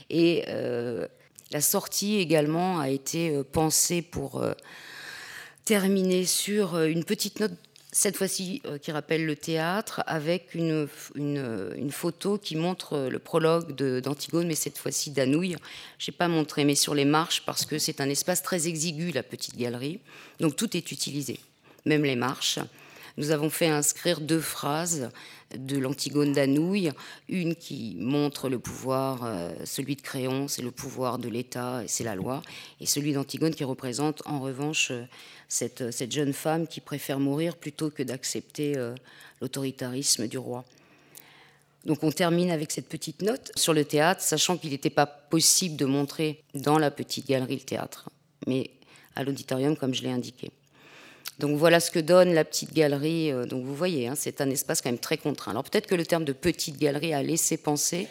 Et 0.09 0.45
euh, 0.47 1.07
la 1.51 1.61
sortie 1.61 2.17
également 2.17 2.79
a 2.79 2.89
été 2.89 3.29
euh, 3.29 3.43
pensée 3.43 4.01
pour 4.01 4.41
terminer 5.65 6.25
sur 6.25 6.75
euh, 6.75 6.87
une 6.87 7.03
petite 7.03 7.39
note, 7.39 7.53
cette 7.91 8.17
fois-ci 8.17 8.61
euh, 8.65 8.77
qui 8.77 8.91
rappelle 8.91 9.25
le 9.25 9.35
théâtre, 9.35 10.01
avec 10.07 10.55
une, 10.55 10.87
une, 11.15 11.91
photo 11.91 12.37
qui 12.37 12.55
montre 12.55 13.07
le 13.09 13.19
prologue 13.19 13.75
d'Antigone, 14.01 14.47
mais 14.47 14.55
cette 14.55 14.77
fois-ci 14.77 15.11
d'Anouille. 15.11 15.57
Je 15.97 16.11
n'ai 16.11 16.17
pas 16.17 16.27
montré, 16.27 16.63
mais 16.63 16.75
sur 16.75 16.95
les 16.95 17.05
marches, 17.05 17.43
parce 17.45 17.65
que 17.65 17.77
c'est 17.77 18.01
un 18.01 18.09
espace 18.09 18.43
très 18.43 18.67
exigu, 18.67 19.11
la 19.11 19.23
petite 19.23 19.57
galerie. 19.57 19.99
Donc 20.39 20.55
tout 20.55 20.75
est 20.75 20.91
utilisé, 20.91 21.39
même 21.85 22.03
les 22.03 22.15
marches. 22.15 22.59
Nous 23.17 23.31
avons 23.31 23.49
fait 23.49 23.67
inscrire 23.67 24.21
deux 24.21 24.39
phrases 24.39 25.09
de 25.55 25.77
l'Antigone 25.77 26.31
d'Anouille, 26.31 26.91
une 27.27 27.55
qui 27.55 27.95
montre 27.99 28.49
le 28.49 28.59
pouvoir, 28.59 29.23
euh, 29.25 29.51
celui 29.65 29.95
de 29.95 30.01
Créon, 30.01 30.47
c'est 30.47 30.61
le 30.61 30.71
pouvoir 30.71 31.17
de 31.19 31.27
l'État 31.27 31.83
c'est 31.87 32.03
la 32.03 32.15
loi, 32.15 32.41
et 32.79 32.85
celui 32.85 33.13
d'Antigone 33.13 33.53
qui 33.53 33.63
représente 33.63 34.21
en 34.25 34.39
revanche 34.39 34.91
cette, 35.49 35.91
cette, 35.91 36.11
jeune 36.11 36.33
femme 36.33 36.67
qui 36.67 36.79
préfère 36.79 37.19
mourir 37.19 37.57
plutôt 37.57 37.89
que 37.89 38.03
d'accepter 38.03 38.77
euh, 38.77 38.95
l'autoritarisme 39.41 40.27
du 40.27 40.37
roi. 40.37 40.63
Donc 41.85 42.03
on 42.03 42.11
termine 42.11 42.51
avec 42.51 42.71
cette 42.71 42.87
petite 42.87 43.21
note 43.21 43.51
sur 43.55 43.73
le 43.73 43.83
théâtre, 43.83 44.21
sachant 44.21 44.57
qu'il 44.57 44.69
n'était 44.69 44.89
pas 44.89 45.07
possible 45.07 45.75
de 45.75 45.85
montrer 45.85 46.43
dans 46.53 46.77
la 46.77 46.91
petite 46.91 47.27
galerie 47.27 47.55
le 47.55 47.61
théâtre, 47.61 48.09
mais 48.47 48.69
à 49.15 49.23
l'auditorium 49.23 49.75
comme 49.75 49.93
je 49.93 50.03
l'ai 50.03 50.11
indiqué. 50.11 50.51
Donc 51.41 51.57
voilà 51.57 51.79
ce 51.79 51.89
que 51.89 51.97
donne 51.97 52.35
la 52.35 52.45
petite 52.45 52.71
galerie. 52.71 53.31
Euh, 53.31 53.47
donc 53.47 53.65
vous 53.65 53.75
voyez, 53.75 54.07
hein, 54.07 54.13
c'est 54.15 54.41
un 54.41 54.49
espace 54.51 54.79
quand 54.79 54.89
même 54.89 54.99
très 54.99 55.17
contraint. 55.17 55.51
Alors 55.51 55.63
peut-être 55.63 55.87
que 55.87 55.95
le 55.95 56.05
terme 56.05 56.23
de 56.23 56.33
petite 56.33 56.77
galerie 56.77 57.15
a 57.15 57.23
laissé 57.23 57.57
penser 57.57 58.07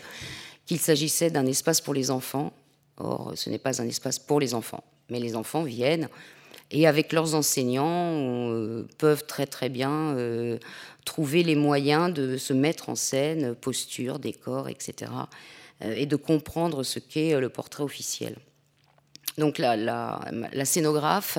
qu'il 0.67 0.81
s'agissait 0.81 1.31
d'un 1.31 1.47
espace 1.47 1.81
pour 1.81 1.95
les 1.95 2.11
enfants. 2.11 2.53
Or, 2.97 3.33
ce 3.37 3.49
n'est 3.49 3.59
pas 3.59 3.81
un 3.81 3.87
espace 3.87 4.19
pour 4.19 4.41
les 4.41 4.53
enfants. 4.53 4.83
Mais 5.11 5.21
les 5.21 5.37
enfants 5.37 5.63
viennent 5.63 6.09
et 6.73 6.89
avec 6.89 7.13
leurs 7.13 7.35
enseignants 7.35 8.85
peuvent 8.99 9.27
très 9.27 9.47
très 9.47 9.69
bien 9.69 10.15
trouver 11.05 11.43
les 11.43 11.57
moyens 11.57 12.13
de 12.13 12.37
se 12.37 12.53
mettre 12.53 12.91
en 12.91 12.95
scène, 12.95 13.57
posture, 13.57 14.21
décor, 14.21 14.69
etc., 14.69 15.11
et 15.83 16.07
de 16.07 16.15
comprendre 16.15 16.85
ce 16.85 17.01
qu'est 17.01 17.41
le 17.41 17.49
portrait 17.49 17.83
officiel. 17.83 18.37
Donc 19.37 19.59
la 19.59 20.21
scénographe 20.65 21.39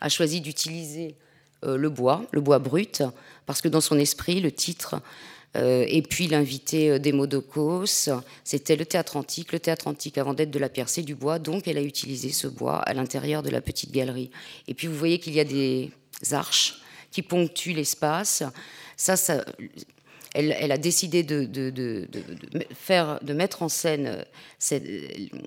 a 0.00 0.08
choisi 0.08 0.40
d'utiliser 0.40 1.16
le 1.62 1.88
bois, 1.88 2.24
le 2.30 2.40
bois 2.40 2.58
brut, 2.58 3.02
parce 3.46 3.60
que 3.60 3.68
dans 3.68 3.80
son 3.80 3.98
esprit, 3.98 4.40
le 4.40 4.52
titre 4.52 5.00
euh, 5.56 5.84
et 5.88 6.02
puis 6.02 6.26
l'invité 6.28 6.90
euh, 6.90 6.98
des 6.98 7.12
Modocos, 7.12 8.10
c'était 8.44 8.76
le 8.76 8.84
théâtre 8.84 9.16
antique. 9.16 9.52
Le 9.52 9.60
théâtre 9.60 9.88
antique, 9.88 10.18
avant 10.18 10.34
d'être 10.34 10.50
de 10.50 10.58
la 10.58 10.68
pierre, 10.68 10.88
c'est 10.88 11.02
du 11.02 11.14
bois. 11.14 11.38
Donc 11.38 11.66
elle 11.66 11.78
a 11.78 11.82
utilisé 11.82 12.30
ce 12.30 12.46
bois 12.46 12.78
à 12.78 12.92
l'intérieur 12.94 13.42
de 13.42 13.50
la 13.50 13.60
petite 13.60 13.92
galerie. 13.92 14.30
Et 14.66 14.74
puis 14.74 14.86
vous 14.86 14.94
voyez 14.94 15.18
qu'il 15.18 15.34
y 15.34 15.40
a 15.40 15.44
des 15.44 15.90
arches 16.32 16.80
qui 17.10 17.22
ponctuent 17.22 17.72
l'espace. 17.72 18.42
Ça, 18.96 19.16
ça 19.16 19.44
elle, 20.34 20.70
a 20.70 20.78
décidé 20.78 21.22
de, 21.22 22.06
faire, 22.74 23.18
de 23.22 23.32
mettre 23.32 23.62
en 23.62 23.68
scène 23.68 24.24
euh, 24.72 24.80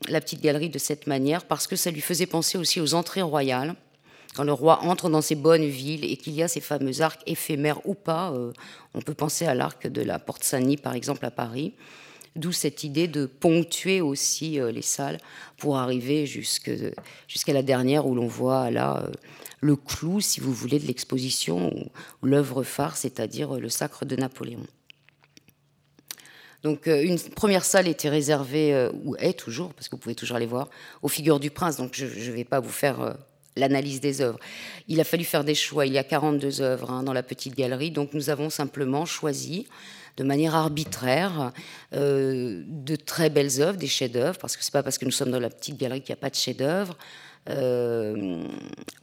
la 0.09 0.19
petite 0.19 0.41
galerie 0.41 0.69
de 0.69 0.79
cette 0.79 1.05
manière 1.05 1.45
parce 1.45 1.67
que 1.67 1.75
ça 1.75 1.91
lui 1.91 2.01
faisait 2.01 2.25
penser 2.25 2.57
aussi 2.57 2.81
aux 2.81 2.95
entrées 2.95 3.21
royales 3.21 3.75
quand 4.35 4.43
le 4.43 4.53
roi 4.53 4.83
entre 4.83 5.09
dans 5.09 5.21
ces 5.21 5.35
bonnes 5.35 5.65
villes 5.65 6.05
et 6.05 6.15
qu'il 6.15 6.33
y 6.33 6.43
a 6.43 6.47
ces 6.47 6.61
fameux 6.61 7.01
arcs 7.01 7.21
éphémères 7.25 7.85
ou 7.85 7.95
pas, 7.95 8.31
euh, 8.31 8.53
on 8.93 9.01
peut 9.01 9.13
penser 9.13 9.45
à 9.45 9.53
l'arc 9.53 9.87
de 9.87 10.01
la 10.01 10.19
Porte 10.19 10.43
Saint-Denis 10.43 10.77
par 10.77 10.93
exemple 10.93 11.25
à 11.25 11.31
Paris, 11.31 11.73
d'où 12.37 12.53
cette 12.53 12.83
idée 12.83 13.07
de 13.07 13.25
ponctuer 13.25 13.99
aussi 13.99 14.59
euh, 14.59 14.71
les 14.71 14.81
salles 14.81 15.17
pour 15.57 15.77
arriver 15.77 16.25
jusqu'à 16.25 17.53
la 17.53 17.61
dernière 17.61 18.07
où 18.07 18.15
l'on 18.15 18.27
voit 18.27 18.71
là 18.71 19.03
euh, 19.03 19.11
le 19.59 19.75
clou, 19.75 20.21
si 20.21 20.39
vous 20.39 20.53
voulez, 20.53 20.79
de 20.79 20.87
l'exposition 20.87 21.71
ou, 21.75 22.25
l'œuvre 22.25 22.63
phare, 22.63 22.97
c'est-à-dire 22.97 23.59
le 23.59 23.69
sacre 23.69 24.05
de 24.05 24.15
Napoléon. 24.15 24.65
Donc 26.63 26.85
une 26.85 27.19
première 27.19 27.65
salle 27.65 27.87
était 27.87 28.09
réservée, 28.09 28.89
ou 29.03 29.15
est 29.17 29.37
toujours, 29.37 29.73
parce 29.73 29.87
que 29.87 29.95
vous 29.95 29.99
pouvez 29.99 30.15
toujours 30.15 30.37
aller 30.37 30.45
voir, 30.45 30.69
aux 31.01 31.07
figures 31.07 31.39
du 31.39 31.49
prince. 31.51 31.77
Donc 31.77 31.93
je 31.93 32.05
ne 32.05 32.35
vais 32.35 32.43
pas 32.43 32.59
vous 32.59 32.69
faire 32.69 33.17
l'analyse 33.55 34.01
des 34.01 34.21
œuvres. 34.21 34.39
Il 34.87 34.99
a 34.99 35.03
fallu 35.03 35.23
faire 35.23 35.43
des 35.43 35.55
choix. 35.55 35.85
Il 35.85 35.93
y 35.93 35.97
a 35.97 36.03
42 36.03 36.61
œuvres 36.61 36.91
hein, 36.91 37.03
dans 37.03 37.13
la 37.13 37.23
petite 37.23 37.55
galerie, 37.55 37.91
donc 37.91 38.13
nous 38.13 38.29
avons 38.29 38.49
simplement 38.49 39.05
choisi 39.05 39.67
de 40.17 40.23
manière 40.23 40.55
arbitraire 40.55 41.51
euh, 41.93 42.63
de 42.67 42.95
très 42.95 43.29
belles 43.29 43.61
œuvres, 43.61 43.77
des 43.77 43.87
chefs-d'œuvre, 43.87 44.37
parce 44.39 44.57
que 44.57 44.63
c'est 44.63 44.73
pas 44.73 44.83
parce 44.83 44.97
que 44.97 45.05
nous 45.05 45.11
sommes 45.11 45.31
dans 45.31 45.39
la 45.39 45.49
petite 45.49 45.77
galerie 45.77 46.01
qu'il 46.01 46.13
n'y 46.13 46.19
a 46.19 46.21
pas 46.21 46.29
de 46.29 46.35
chefs-d'œuvre. 46.35 46.97
Euh, 47.49 48.45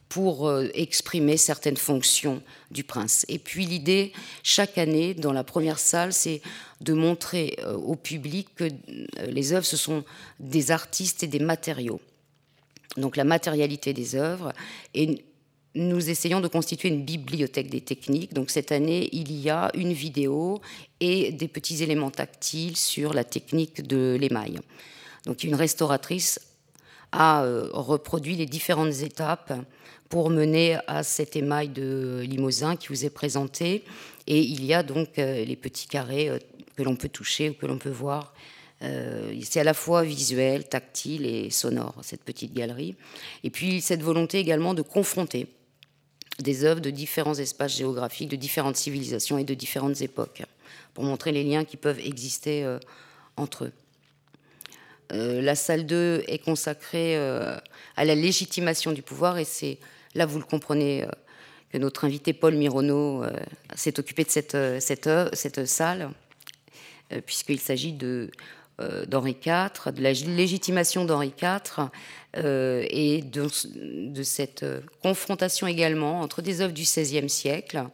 pour 0.09 0.49
euh, 0.49 0.69
exprimer 0.73 1.37
certaines 1.37 1.77
fonctions 1.77 2.41
du 2.71 2.85
prince. 2.85 3.27
Et 3.29 3.41
puis 3.41 3.67
l'idée, 3.67 4.13
chaque 4.45 4.79
année, 4.79 5.13
dans 5.13 5.33
la 5.33 5.43
première 5.43 5.81
salle, 5.81 6.13
c'est 6.13 6.41
de 6.81 6.93
montrer 6.93 7.59
au 7.67 7.97
public 7.97 8.47
que 8.55 8.69
les 9.27 9.53
œuvres, 9.53 9.67
ce 9.67 9.77
sont 9.77 10.05
des 10.39 10.71
artistes 10.71 11.25
et 11.25 11.27
des 11.27 11.41
matériaux 11.41 12.01
donc 12.99 13.17
la 13.17 13.25
matérialité 13.25 13.93
des 13.93 14.15
œuvres, 14.15 14.53
et 14.95 15.25
nous 15.75 16.11
essayons 16.11 16.41
de 16.41 16.49
constituer 16.49 16.89
une 16.89 17.05
bibliothèque 17.05 17.71
des 17.71 17.81
techniques. 17.81 18.35
Donc 18.35 18.51
cette 18.51 18.73
année, 18.73 19.09
il 19.13 19.33
y 19.33 19.51
a 19.51 19.71
une 19.75 19.93
vidéo 19.93 20.61
et 21.01 21.31
des 21.33 21.49
petits 21.49 21.83
éléments 21.83 22.11
tactiles 22.11 22.77
sur 22.77 23.15
la 23.15 23.25
technique 23.25 23.87
de 23.87 24.17
l'émail. 24.21 24.59
Donc 25.27 25.45
une 25.45 25.55
restauratrice 25.55 26.41
a 27.13 27.45
euh, 27.45 27.69
reproduit 27.73 28.37
les 28.37 28.47
différentes 28.47 29.03
étapes 29.03 29.53
pour 30.09 30.31
mener 30.31 30.79
à 30.87 31.03
cet 31.03 31.37
émail 31.37 31.69
de 31.69 32.25
Limousin 32.27 32.77
qui 32.77 32.89
vous 32.89 33.05
est 33.05 33.11
présenté. 33.11 33.85
Et 34.27 34.41
il 34.41 34.65
y 34.65 34.75
a 34.75 34.83
donc 34.83 35.19
euh, 35.19 35.45
les 35.45 35.57
petits 35.57 35.87
carrés 35.87 36.29
euh, 36.29 36.39
que 36.77 36.83
l'on 36.83 36.97
peut 36.97 37.09
toucher 37.09 37.51
ou 37.51 37.55
que 37.55 37.67
l'on 37.67 37.79
peut 37.79 37.91
voir 37.91 38.35
c'est 38.81 39.61
à 39.61 39.65
la 39.65 39.75
fois 39.75 40.05
visuel, 40.05 40.69
tactile 40.69 41.27
et 41.27 41.51
sonore, 41.51 41.95
cette 42.03 42.23
petite 42.23 42.53
galerie. 42.55 42.97
Et 43.43 43.51
puis 43.51 43.81
cette 43.81 44.03
volonté 44.03 44.39
également 44.39 44.75
de 44.75 44.83
confronter 44.83 45.49
des 46.39 46.65
œuvres 46.65 46.81
de 46.81 46.91
différents 46.91 47.35
espaces 47.35 47.77
géographiques, 47.77 48.29
de 48.29 48.37
différentes 48.37 48.77
civilisations 48.77 49.39
et 49.39 49.45
de 49.45 49.55
différentes 49.55 50.01
époques, 50.03 50.43
pour 50.95 51.03
montrer 51.03 51.33
les 51.33 51.43
liens 51.43 51.65
qui 51.65 51.77
peuvent 51.77 51.99
exister 51.99 52.63
euh, 52.63 52.79
entre 53.37 53.65
eux. 53.65 53.73
Euh, 55.13 55.43
la 55.43 55.57
salle 55.57 55.85
2 55.85 56.25
est 56.29 56.39
consacrée 56.39 57.17
à 57.17 58.05
la 58.05 58.15
légitimation 58.15 58.93
du 58.93 59.03
pouvoir 59.03 59.39
et 59.39 59.45
c'est, 59.45 59.79
là 60.15 60.27
vous 60.27 60.39
le 60.39 60.45
comprenez, 60.45 61.07
que 61.73 61.79
notre 61.79 62.05
invité 62.05 62.33
Paul 62.33 62.55
Mirono 62.55 63.25
s'est 63.75 63.99
occupé 63.99 64.25
de 64.25 64.31
cette, 64.31 64.57
cette, 64.81 65.67
salle, 65.67 66.11
puisqu'il 67.27 67.59
s'agit 67.59 67.93
de 67.93 68.31
euh, 68.31 68.47
d'Henri 69.09 69.37
IV, 69.45 69.93
de 69.93 70.03
la 70.03 70.13
légitimation 70.13 71.05
d'Henri 71.05 71.33
IV 71.43 71.89
euh, 72.37 72.85
et 72.91 73.23
de, 73.23 74.23
cette 74.23 74.65
confrontation 75.03 75.67
également 75.67 76.21
entre 76.21 76.43
des 76.43 76.61
œuvres 76.61 76.73
du 76.73 76.83
XVIe 76.83 77.29
siècle 77.29 77.85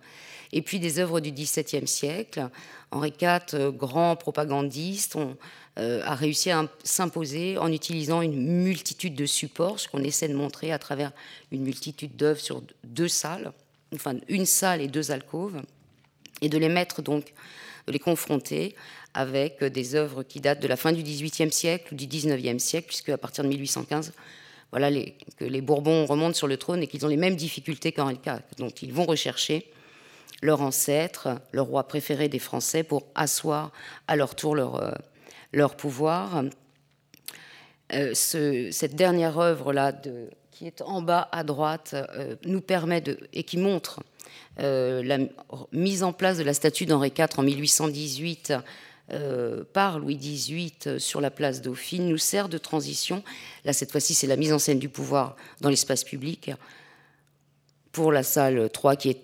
et 0.52 0.60
puis 0.60 0.80
des 0.80 0.98
œuvres 0.98 1.20
du 1.20 1.32
XVIIe 1.32 1.86
siècle. 1.86 2.48
Henri 2.90 3.14
IV, 3.20 3.40
euh, 3.54 3.70
grand 3.70 4.16
propagandiste, 4.16 5.16
a 5.76 6.14
réussi 6.14 6.52
à 6.52 6.68
s'imposer 6.84 7.58
en 7.58 7.72
utilisant 7.72 8.22
une 8.22 8.62
multitude 8.62 9.16
de 9.16 9.26
supports, 9.26 9.80
ce 9.80 9.88
qu'on 9.88 10.04
essaie 10.04 10.28
de 10.28 10.34
montrer 10.34 10.70
à 10.70 10.78
travers 10.78 11.10
une 11.50 11.62
multitude 11.62 12.14
d'œuvres 12.14 12.38
sur 12.38 12.62
deux 12.84 13.08
salles, 13.08 13.50
enfin 13.92 14.14
une 14.28 14.46
salle 14.46 14.80
et 14.80 14.86
deux 14.86 15.10
alcôves, 15.10 15.60
et 16.42 16.48
de 16.48 16.58
les 16.58 16.68
mettre 16.68 17.02
donc, 17.02 17.34
de 17.88 17.92
les 17.92 17.98
confronter 17.98 18.76
avec 19.14 19.62
des 19.62 19.94
œuvres 19.94 20.22
qui 20.22 20.40
datent 20.40 20.60
de 20.60 20.68
la 20.68 20.76
fin 20.76 20.92
du 20.92 21.02
XVIIIe 21.02 21.52
siècle 21.52 21.94
ou 21.94 21.96
du 21.96 22.06
XIXe 22.06 22.62
siècle, 22.62 22.88
puisque 22.88 23.08
à 23.10 23.18
partir 23.18 23.44
de 23.44 23.48
1815, 23.48 24.12
voilà, 24.72 24.90
les, 24.90 25.14
que 25.36 25.44
les 25.44 25.60
Bourbons 25.60 26.04
remontent 26.04 26.34
sur 26.34 26.48
le 26.48 26.56
trône 26.56 26.82
et 26.82 26.88
qu'ils 26.88 27.06
ont 27.06 27.08
les 27.08 27.16
mêmes 27.16 27.36
difficultés 27.36 27.92
qu'Henri 27.92 28.18
IV. 28.26 28.40
Donc 28.58 28.82
ils 28.82 28.92
vont 28.92 29.04
rechercher 29.04 29.70
leur 30.42 30.60
ancêtre, 30.62 31.40
le 31.52 31.62
roi 31.62 31.86
préféré 31.86 32.28
des 32.28 32.40
Français, 32.40 32.82
pour 32.82 33.06
asseoir 33.14 33.70
à 34.08 34.16
leur 34.16 34.34
tour 34.34 34.56
leur, 34.56 34.82
euh, 34.82 35.68
pouvoir. 35.68 36.42
Euh, 37.92 38.14
ce, 38.14 38.70
cette 38.72 38.96
dernière 38.96 39.38
œuvre-là, 39.38 39.92
qui 40.50 40.66
est 40.66 40.82
en 40.82 41.02
bas 41.02 41.28
à 41.30 41.44
droite, 41.44 41.94
euh, 41.94 42.34
nous 42.44 42.60
permet 42.60 43.00
de, 43.00 43.16
et 43.32 43.44
qui 43.44 43.58
montre 43.58 44.02
la 44.56 45.18
mise 45.72 46.02
en 46.02 46.12
place 46.12 46.38
de 46.38 46.44
la 46.44 46.54
statue 46.54 46.86
d'Henri 46.86 47.12
IV 47.16 47.26
en 47.38 47.42
1818 47.42 48.54
euh, 49.12 49.64
par 49.72 49.98
Louis 49.98 50.16
XVIII 50.16 50.98
sur 50.98 51.20
la 51.20 51.30
place 51.30 51.60
Dauphine 51.60 52.08
nous 52.08 52.18
sert 52.18 52.48
de 52.48 52.58
transition. 52.58 53.22
Là, 53.64 53.72
cette 53.72 53.92
fois-ci, 53.92 54.14
c'est 54.14 54.26
la 54.26 54.36
mise 54.36 54.52
en 54.52 54.58
scène 54.58 54.78
du 54.78 54.88
pouvoir 54.88 55.36
dans 55.60 55.68
l'espace 55.68 56.04
public 56.04 56.50
pour 57.92 58.12
la 58.12 58.22
salle 58.22 58.70
3, 58.70 58.96
qui 58.96 59.10
est 59.10 59.20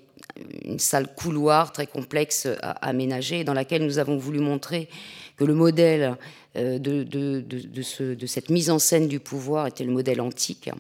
une 0.64 0.78
salle 0.78 1.12
couloir 1.14 1.72
très 1.72 1.86
complexe 1.86 2.46
à 2.62 2.72
aménager, 2.86 3.42
dans 3.42 3.54
laquelle 3.54 3.84
nous 3.84 3.98
avons 3.98 4.16
voulu 4.16 4.38
montrer 4.38 4.88
que 5.36 5.44
le 5.44 5.54
modèle 5.54 6.16
euh, 6.56 6.78
de, 6.78 8.26
cette 8.26 8.50
mise 8.50 8.70
en 8.70 8.78
scène 8.78 9.08
du 9.08 9.20
pouvoir 9.20 9.66
était 9.66 9.84
le 9.84 9.92
modèle 9.92 10.20
antique. 10.20 10.70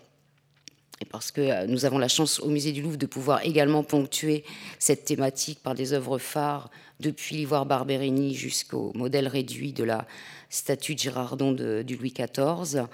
Parce 1.08 1.30
que 1.30 1.40
euh, 1.40 1.66
nous 1.66 1.86
avons 1.86 1.98
la 1.98 2.08
chance 2.08 2.40
au 2.40 2.48
musée 2.48 2.72
du 2.72 2.82
Louvre 2.82 2.98
de 2.98 3.06
pouvoir 3.06 3.44
également 3.44 3.82
ponctuer 3.82 4.44
cette 4.78 5.04
thématique 5.04 5.60
par 5.62 5.74
des 5.74 5.92
œuvres 5.92 6.18
phares 6.18 6.70
depuis 7.00 7.36
l'ivoire 7.36 7.64
Barberini 7.64 8.34
jusqu'au 8.34 8.92
modèle 8.94 9.26
réduit 9.26 9.72
de 9.72 9.84
la 9.84 10.06
statue 10.50 10.94
de 10.94 11.00
Girardon 11.00 11.52
du 11.52 11.96
Louis 11.96 12.12
XIV, 12.12 12.84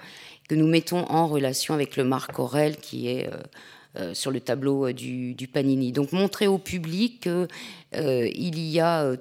que 0.47 0.55
nous 0.55 0.67
mettons 0.67 1.03
en 1.09 1.27
relation 1.27 1.73
avec 1.73 1.97
le 1.97 2.05
Marc 2.05 2.39
Aurel 2.39 2.77
qui 2.77 3.09
est 3.09 3.27
euh, 3.27 3.37
euh, 3.97 4.13
sur 4.13 4.31
le 4.31 4.39
tableau 4.39 4.91
du, 4.93 5.35
Panini. 5.51 5.91
Donc 5.91 6.13
montrer 6.13 6.47
au 6.47 6.57
public 6.57 7.27
qu'il 7.91 8.59
y 8.59 8.79
a 8.79 9.15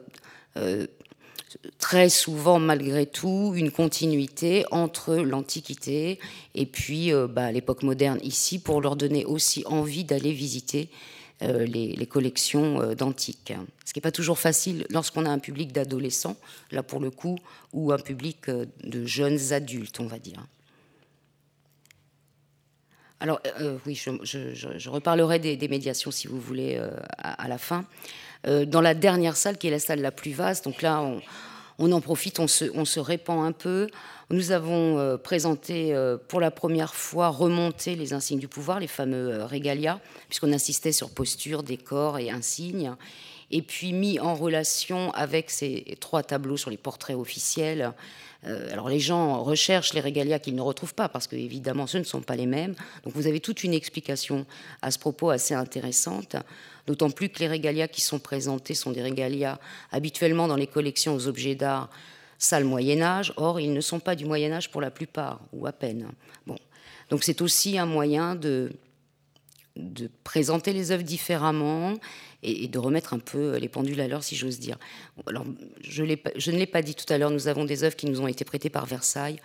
très 1.79 2.09
souvent, 2.09 2.59
malgré 2.59 3.07
tout, 3.07 3.53
une 3.55 3.71
continuité 3.71 4.65
entre 4.71 5.17
l'Antiquité 5.17 6.19
et 6.55 6.67
puis 6.67 7.13
bah, 7.31 7.53
l'époque 7.53 7.83
moderne 7.83 8.19
ici, 8.23 8.59
pour 8.59 8.81
leur 8.81 8.97
donner 8.97 9.25
aussi 9.25 9.63
envie 9.67 10.05
d'aller 10.05 10.33
visiter 10.33 10.89
euh, 11.43 11.67
les, 11.67 12.07
collections 12.07 12.81
euh, 12.81 12.95
d'antiques. 12.95 13.53
Ce 13.85 13.93
qui 13.93 13.99
n'est 13.99 14.03
pas 14.03 14.11
toujours 14.11 14.39
facile 14.39 14.87
lorsqu'on 14.89 15.27
a 15.27 15.29
un 15.29 15.39
public 15.39 15.71
d'adolescents, 15.71 16.39
là 16.71 16.83
pour 16.83 16.99
le 16.99 17.11
coup, 17.11 17.37
ou 17.75 17.93
un 17.93 17.99
public 17.99 18.49
euh, 18.49 18.65
de 18.85 19.05
jeunes 19.05 19.53
adultes, 19.53 20.01
on 20.01 20.07
va 20.07 20.19
dire. 20.19 20.47
Alors, 23.21 23.39
oui, 23.85 23.95
je, 23.95 24.89
reparlerai 24.89 25.39
des, 25.39 25.69
médiations, 25.69 26.11
si 26.11 26.27
vous 26.27 26.41
voulez, 26.41 26.81
à, 27.19 27.49
la 27.49 27.57
fin. 27.57 27.87
Dans 28.47 28.81
la 28.81 28.95
dernière 28.95 29.37
salle, 29.37 29.59
qui 29.59 29.67
est 29.67 29.71
la 29.71 29.79
salle 29.79 30.01
la 30.01 30.13
plus 30.13 30.33
vaste, 30.33 30.65
donc 30.65 30.83
là, 30.83 31.03
on 31.79 31.93
en 31.93 32.01
profite, 32.01 32.41
on 32.41 32.47
se, 32.47 33.01
répand 33.01 33.45
un 33.45 33.53
peu. 33.53 33.89
Nous 34.31 34.51
avons 34.51 34.99
euh, 34.99 35.17
présenté 35.17 35.95
euh, 35.95 36.17
pour 36.17 36.41
la 36.41 36.51
première 36.51 36.95
fois, 36.95 37.29
remonté 37.29 37.95
les 37.95 38.13
insignes 38.13 38.39
du 38.39 38.49
pouvoir, 38.49 38.81
les 38.81 38.87
fameux 38.87 39.33
euh, 39.33 39.47
régalia, 39.47 40.01
puisqu'on 40.29 40.53
insistait 40.53 40.93
sur 40.93 41.11
posture, 41.11 41.63
décor 41.63 42.19
et 42.19 42.31
insignes, 42.31 42.95
et 43.51 43.63
puis 43.63 43.93
mis 43.93 44.19
en 44.21 44.35
relation 44.35 45.13
avec 45.13 45.51
ces 45.51 45.97
trois 46.01 46.23
tableaux 46.23 46.57
sur 46.57 46.71
les 46.71 46.77
portraits 46.77 47.17
officiels. 47.17 47.93
alors 48.45 48.89
les 48.89 49.01
gens 49.01 49.43
recherchent 49.43 49.95
les 49.95 50.01
régalia 50.01 50.39
qu'ils 50.39 50.55
ne 50.55 50.61
retrouvent 50.61 50.95
pas, 50.95 51.09
parce 51.09 51.27
que 51.27 51.37
évidemment 51.37 51.87
ce 51.87 51.99
ne 51.99 52.05
sont 52.05 52.21
pas 52.21 52.37
les 52.37 52.47
mêmes. 52.47 52.75
Donc 53.05 53.15
vous 53.15 53.27
avez 53.27 53.41
toute 53.41 53.65
une 53.65 53.75
explication 53.75 54.47
à 54.83 54.91
ce 54.91 54.99
propos 54.99 55.31
assez 55.31 55.55
intéressante 55.55 56.37
d'autant 56.87 57.11
plus 57.11 57.29
que 57.29 57.41
les 57.41 57.49
régalias 57.49 57.89
qui 57.89 58.01
sont 58.01 58.19
présentés 58.19 58.75
sont 58.75 58.93
des 58.93 59.03
régalias 59.03 59.59
habituellement 59.91 60.49
dans 60.49 60.57
les 60.57 60.67
collections 60.67 61.15
aux 61.15 61.27
objets 61.27 61.55
d'art 61.55 61.91
salle 62.39 62.65
Moyen 62.65 63.01
Âge, 63.03 63.33
or 63.37 63.61
ils 63.61 63.73
ne 63.73 63.81
sont 63.81 64.01
pas 64.01 64.15
du 64.15 64.25
Moyen 64.25 64.53
Âge 64.53 64.71
pour 64.71 64.81
la 64.81 64.91
plupart, 64.91 65.41
ou 65.53 65.67
à 65.67 65.73
peine. 65.73 66.09
Bon. 66.47 66.57
Donc 67.11 67.25
c'est 67.25 67.41
aussi 67.41 67.79
un 67.79 67.87
moyen 67.87 68.35
de, 68.35 68.73
de 69.77 70.11
présenter 70.25 70.73
les 70.73 70.91
œuvres 70.91 71.03
différemment 71.03 71.95
et, 72.43 72.69
de 72.69 72.79
remettre 72.79 73.15
un 73.15 73.19
peu 73.19 73.57
les 73.57 73.69
pendules 73.69 74.01
à 74.01 74.09
l'heure, 74.09 74.25
si 74.25 74.37
j'ose 74.37 74.59
dire. 74.59 74.79
Alors, 75.27 75.45
je, 75.83 76.03
ne 76.03 76.57
l'ai 76.57 76.67
pas 76.67 76.83
dit 76.83 76.95
tout 76.95 77.11
à 77.13 77.19
l'heure, 77.19 77.31
nous 77.31 77.49
avons 77.49 77.65
des 77.65 77.85
œuvres 77.85 77.97
qui 77.97 78.07
nous 78.07 78.21
ont 78.21 78.27
été 78.27 78.45
prêtées 78.45 78.71
par 78.71 78.87
Versailles, 78.87 79.41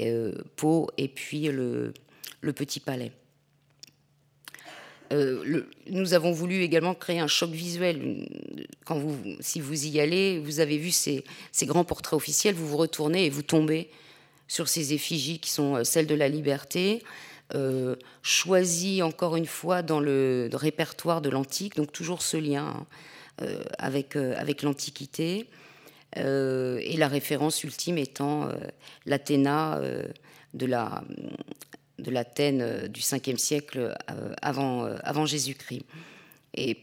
euh, 0.00 0.32
Pau 0.56 0.88
et 0.98 1.08
puis 1.08 1.48
le, 1.48 1.92
Petit 2.40 2.80
Palais. 2.80 3.12
Euh, 5.12 5.64
nous 5.88 6.14
avons 6.14 6.30
voulu 6.30 6.62
également 6.62 6.94
créer 6.94 7.18
un 7.18 7.26
choc 7.26 7.50
visuel. 7.50 8.28
Si 9.40 9.60
vous 9.60 9.86
y 9.86 9.98
allez, 9.98 10.38
vous 10.38 10.60
avez 10.60 10.78
vu 10.78 10.90
ces, 10.90 11.24
grands 11.62 11.84
portraits 11.84 12.16
officiels, 12.16 12.54
vous 12.54 12.68
vous 12.68 12.76
retournez 12.76 13.26
et 13.26 13.30
vous 13.30 13.42
tombez 13.42 13.90
sur 14.46 14.68
ces 14.68 14.92
effigies 14.92 15.38
qui 15.38 15.50
sont 15.50 15.76
euh, 15.76 15.84
celles 15.84 16.06
de 16.06 16.14
la 16.14 16.28
liberté, 16.28 17.02
euh, 17.54 17.96
choisies 18.22 19.02
encore 19.02 19.36
une 19.36 19.46
fois 19.46 19.82
dans 19.82 20.00
le, 20.00 20.48
répertoire 20.52 21.20
de 21.20 21.30
l'antique, 21.30 21.76
donc 21.76 21.92
toujours 21.92 22.22
ce 22.22 22.36
lien 22.36 22.84
hein, 23.40 23.46
avec, 23.78 24.16
avec 24.16 24.62
l'Antiquité, 24.62 25.48
et 26.16 26.96
la 26.98 27.08
référence 27.08 27.62
ultime 27.62 27.96
étant 27.96 28.48
l'Athéna 29.06 29.80
de 30.52 30.66
la 30.66 31.04
de 32.00 32.10
l'Athènes 32.10 32.62
euh, 32.62 32.88
du 32.88 33.00
5e 33.00 33.36
siècle 33.36 33.94
euh, 34.10 34.34
avant, 34.42 34.84
euh, 34.84 34.96
avant 35.02 35.26
Jésus-Christ. 35.26 35.84
Et 36.54 36.78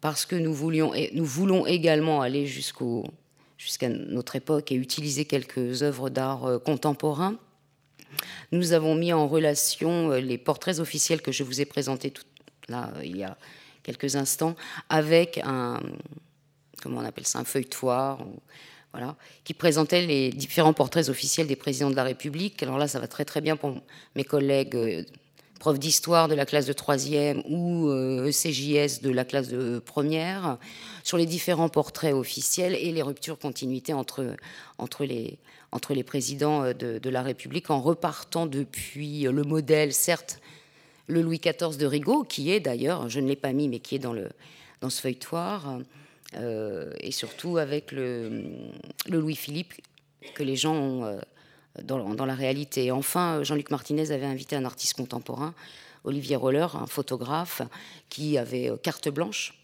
parce 0.00 0.26
que 0.26 0.36
nous, 0.36 0.54
voulions, 0.54 0.92
nous 1.12 1.24
voulons 1.24 1.66
également 1.66 2.22
aller 2.22 2.46
jusqu'à 2.46 3.88
notre 3.88 4.36
époque 4.36 4.72
et 4.72 4.74
utiliser 4.74 5.26
quelques 5.26 5.82
œuvres 5.82 6.10
d'art 6.10 6.60
contemporain, 6.64 7.36
nous 8.52 8.72
avons 8.72 8.94
mis 8.94 9.12
en 9.12 9.26
relation 9.26 10.10
les 10.10 10.38
portraits 10.38 10.78
officiels 10.78 11.22
que 11.22 11.32
je 11.32 11.42
vous 11.42 11.60
ai 11.60 11.64
présentés 11.64 12.12
là, 12.68 12.92
il 13.02 13.16
y 13.16 13.24
a 13.24 13.36
quelques 13.82 14.16
instants 14.16 14.54
avec 14.88 15.40
un, 15.44 15.80
comment 16.82 17.00
on 17.00 17.04
appelle 17.04 17.26
ça, 17.26 17.38
un 17.38 17.44
feuilletoire 17.44 18.24
qui 19.44 19.54
présentait 19.54 20.06
les 20.06 20.30
différents 20.30 20.74
portraits 20.74 21.08
officiels 21.08 21.46
des 21.46 21.56
présidents 21.56 21.90
de 21.90 21.96
la 21.96 22.04
République. 22.04 22.62
Alors 22.62 22.76
là, 22.76 22.86
ça 22.86 23.00
va 23.00 23.08
très 23.08 23.24
très 23.24 23.40
bien 23.40 23.56
pour 23.56 23.80
mes 24.14 24.24
collègues 24.24 25.06
euh, 25.62 25.70
profs 25.70 25.78
d'histoire 25.78 26.28
de 26.28 26.34
la 26.34 26.44
classe 26.44 26.66
de 26.66 26.72
troisième 26.72 27.42
ou 27.48 27.88
ECJS 27.88 28.98
euh, 28.98 29.00
e 29.00 29.02
de 29.02 29.10
la 29.10 29.24
classe 29.24 29.48
de 29.48 29.78
première, 29.78 30.58
sur 31.04 31.16
les 31.18 31.26
différents 31.26 31.68
portraits 31.68 32.14
officiels 32.14 32.74
et 32.74 32.90
les 32.90 33.02
ruptures 33.02 33.38
continuité 33.38 33.92
entre, 33.92 34.34
entre, 34.78 35.04
les, 35.04 35.38
entre 35.70 35.94
les 35.94 36.02
présidents 36.02 36.64
euh, 36.64 36.72
de, 36.72 37.10
la 37.10 37.22
République 37.22 37.70
en 37.70 37.80
repartant 37.80 38.46
depuis 38.46 39.22
le 39.22 39.42
modèle, 39.44 39.92
certes, 39.92 40.40
le 41.06 41.22
Louis 41.22 41.40
XIV 41.40 41.76
de 41.76 41.86
Rigaud, 41.86 42.24
qui 42.24 42.50
est 42.50 42.60
d'ailleurs, 42.60 43.08
je 43.08 43.20
ne 43.20 43.28
l'ai 43.28 43.36
pas 43.36 43.52
mis, 43.52 43.68
mais 43.68 43.78
qui 43.78 43.94
est 43.94 44.00
dans, 44.00 44.12
le, 44.12 44.30
dans 44.80 44.90
ce 44.90 45.00
feuilletoire, 45.00 45.78
euh, 46.36 46.92
et 47.00 47.12
surtout 47.12 47.58
avec 47.58 47.92
le, 47.92 48.44
Louis-Philippe 49.08 49.74
que 50.34 50.42
les 50.42 50.56
gens 50.56 50.74
ont 50.74 51.20
euh, 51.78 51.82
dans, 51.82 52.26
la 52.26 52.34
réalité. 52.34 52.90
enfin, 52.90 53.42
Jean-Luc 53.42 53.70
Martinez 53.70 54.10
avait 54.10 54.26
invité 54.26 54.56
un 54.56 54.64
artiste 54.64 54.94
contemporain, 54.94 55.54
Olivier 56.04 56.36
Roller, 56.36 56.74
un 56.76 56.86
photographe, 56.86 57.62
qui 58.08 58.38
avait 58.38 58.70
euh, 58.70 58.76
carte 58.76 59.08
blanche 59.08 59.54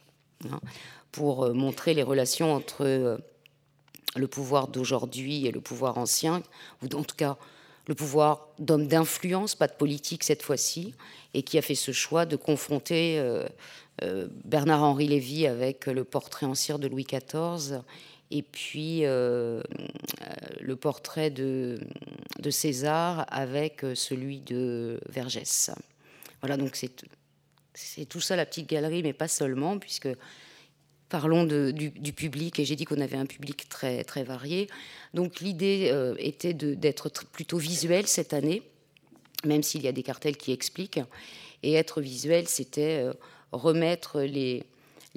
hein, 0.51 0.61
pour 1.13 1.53
montrer 1.55 1.95
les 1.95 2.03
relations 2.03 2.55
entre 2.55 3.19
le 4.15 4.27
pouvoir 4.27 4.69
d'aujourd'hui 4.69 5.47
et 5.47 5.51
le 5.51 5.61
pouvoir 5.61 5.99
ancien, 5.99 6.43
ou 6.83 6.97
en 6.97 7.03
tout 7.03 7.17
cas 7.17 7.37
le 7.87 7.95
pouvoir 7.95 8.49
d'homme 8.59 8.87
d'influence, 8.87 9.55
pas 9.55 9.67
de 9.67 9.73
politique 9.73 10.23
cette 10.23 10.43
fois-ci, 10.43 10.95
et 11.33 11.43
qui 11.43 11.57
a 11.57 11.63
fait 11.63 11.75
ce 11.75 11.93
choix 11.93 12.27
de 12.27 12.37
confronter 12.37 13.19
euh, 14.03 14.29
Bernard-Henri 14.45 15.09
Lévy 15.09 15.47
avec 15.47 15.87
le 15.87 16.05
portrait 16.05 16.47
en 16.47 16.55
cire 16.55 16.79
de 16.79 16.87
Louis 16.87 17.05
XIV 17.05 17.81
et 18.31 18.43
puis 18.43 19.05
euh, 19.05 19.63
le 20.61 20.77
portrait 20.77 21.31
de, 21.31 21.79
César 22.51 23.27
avec 23.29 23.85
celui 23.95 24.41
de 24.41 25.01
Vergès. 25.09 25.71
Voilà, 26.41 26.57
donc 26.57 26.77
c'est 27.75 28.05
tout 28.07 28.21
ça 28.21 28.37
la 28.37 28.47
petite 28.47 28.69
galerie, 28.69 29.03
mais 29.03 29.13
pas 29.13 29.29
seulement, 29.29 29.79
puisque 29.79 30.09
parlons 31.09 31.45
du, 31.45 32.13
public, 32.13 32.59
et 32.59 32.65
j'ai 32.65 32.77
dit 32.77 32.85
qu'on 32.85 33.01
avait 33.01 33.17
un 33.17 33.27
public 33.27 33.69
très, 33.69 34.05
très 34.05 34.25
varié. 34.25 34.69
Donc 35.15 35.41
l'idée 35.41 35.91
euh, 35.93 36.15
était 36.19 36.55
d'être 36.55 37.11
plutôt 37.27 37.59
visuel 37.59 38.07
cette 38.07 38.33
année, 38.33 38.63
même 39.45 39.63
s'il 39.63 39.83
y 39.83 39.89
a 39.89 39.93
des 39.93 40.03
cartels 40.03 40.37
qui 40.37 40.53
expliquent. 40.53 41.01
Et 41.63 41.75
être 41.75 42.01
visuel, 42.01 42.49
c'était 42.49 43.05
remettre 43.53 44.21
les, 44.21 44.65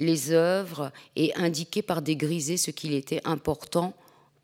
les 0.02 0.32
œuvres 0.32 0.92
et 1.16 1.34
indiquer 1.36 1.82
par 1.82 2.02
des 2.02 2.16
grisés 2.16 2.56
ce 2.56 2.70
qu'il 2.70 2.92
était 2.92 3.20
important, 3.24 3.94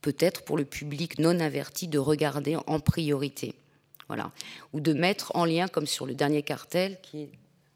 peut-être 0.00 0.42
pour 0.42 0.56
le 0.56 0.64
public 0.64 1.18
non 1.18 1.40
averti, 1.40 1.88
de 1.88 1.98
regarder 1.98 2.56
en 2.66 2.80
priorité. 2.80 3.54
Voilà. 4.06 4.32
Ou 4.72 4.80
de 4.80 4.92
mettre 4.92 5.32
en 5.34 5.44
lien, 5.44 5.68
comme 5.68 5.86
sur 5.86 6.06
le 6.06 6.14
dernier 6.14 6.42
cartel 6.42 6.98
qui 7.02 7.22
est 7.22 7.30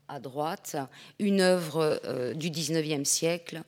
à 0.08 0.20
droite, 0.20 0.76
une 1.18 1.40
œuvre 1.40 2.00
euh, 2.04 2.34
du 2.34 2.50
19e 2.50 3.04
siècle 3.04 3.62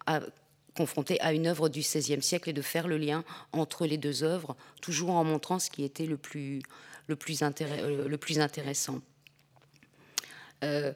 confrontée 0.76 1.20
à 1.20 1.32
une 1.32 1.46
œuvre 1.46 1.68
du 1.68 1.80
16e 1.80 2.20
siècle 2.20 2.50
et 2.50 2.52
de 2.52 2.62
faire 2.62 2.88
le 2.88 2.98
lien 2.98 3.24
entre 3.52 3.86
les 3.86 3.96
deux 3.96 4.24
œuvres, 4.24 4.56
toujours 4.82 5.10
en 5.10 5.24
montrant 5.24 5.58
ce 5.58 5.70
qui 5.70 5.84
était 5.84 6.06
le 6.06 6.16
plus, 6.16 6.60
le 7.06 7.16
plus, 7.16 7.42
euh, 7.42 7.46
intéressant. 7.46 9.00
Euh, 10.62 10.92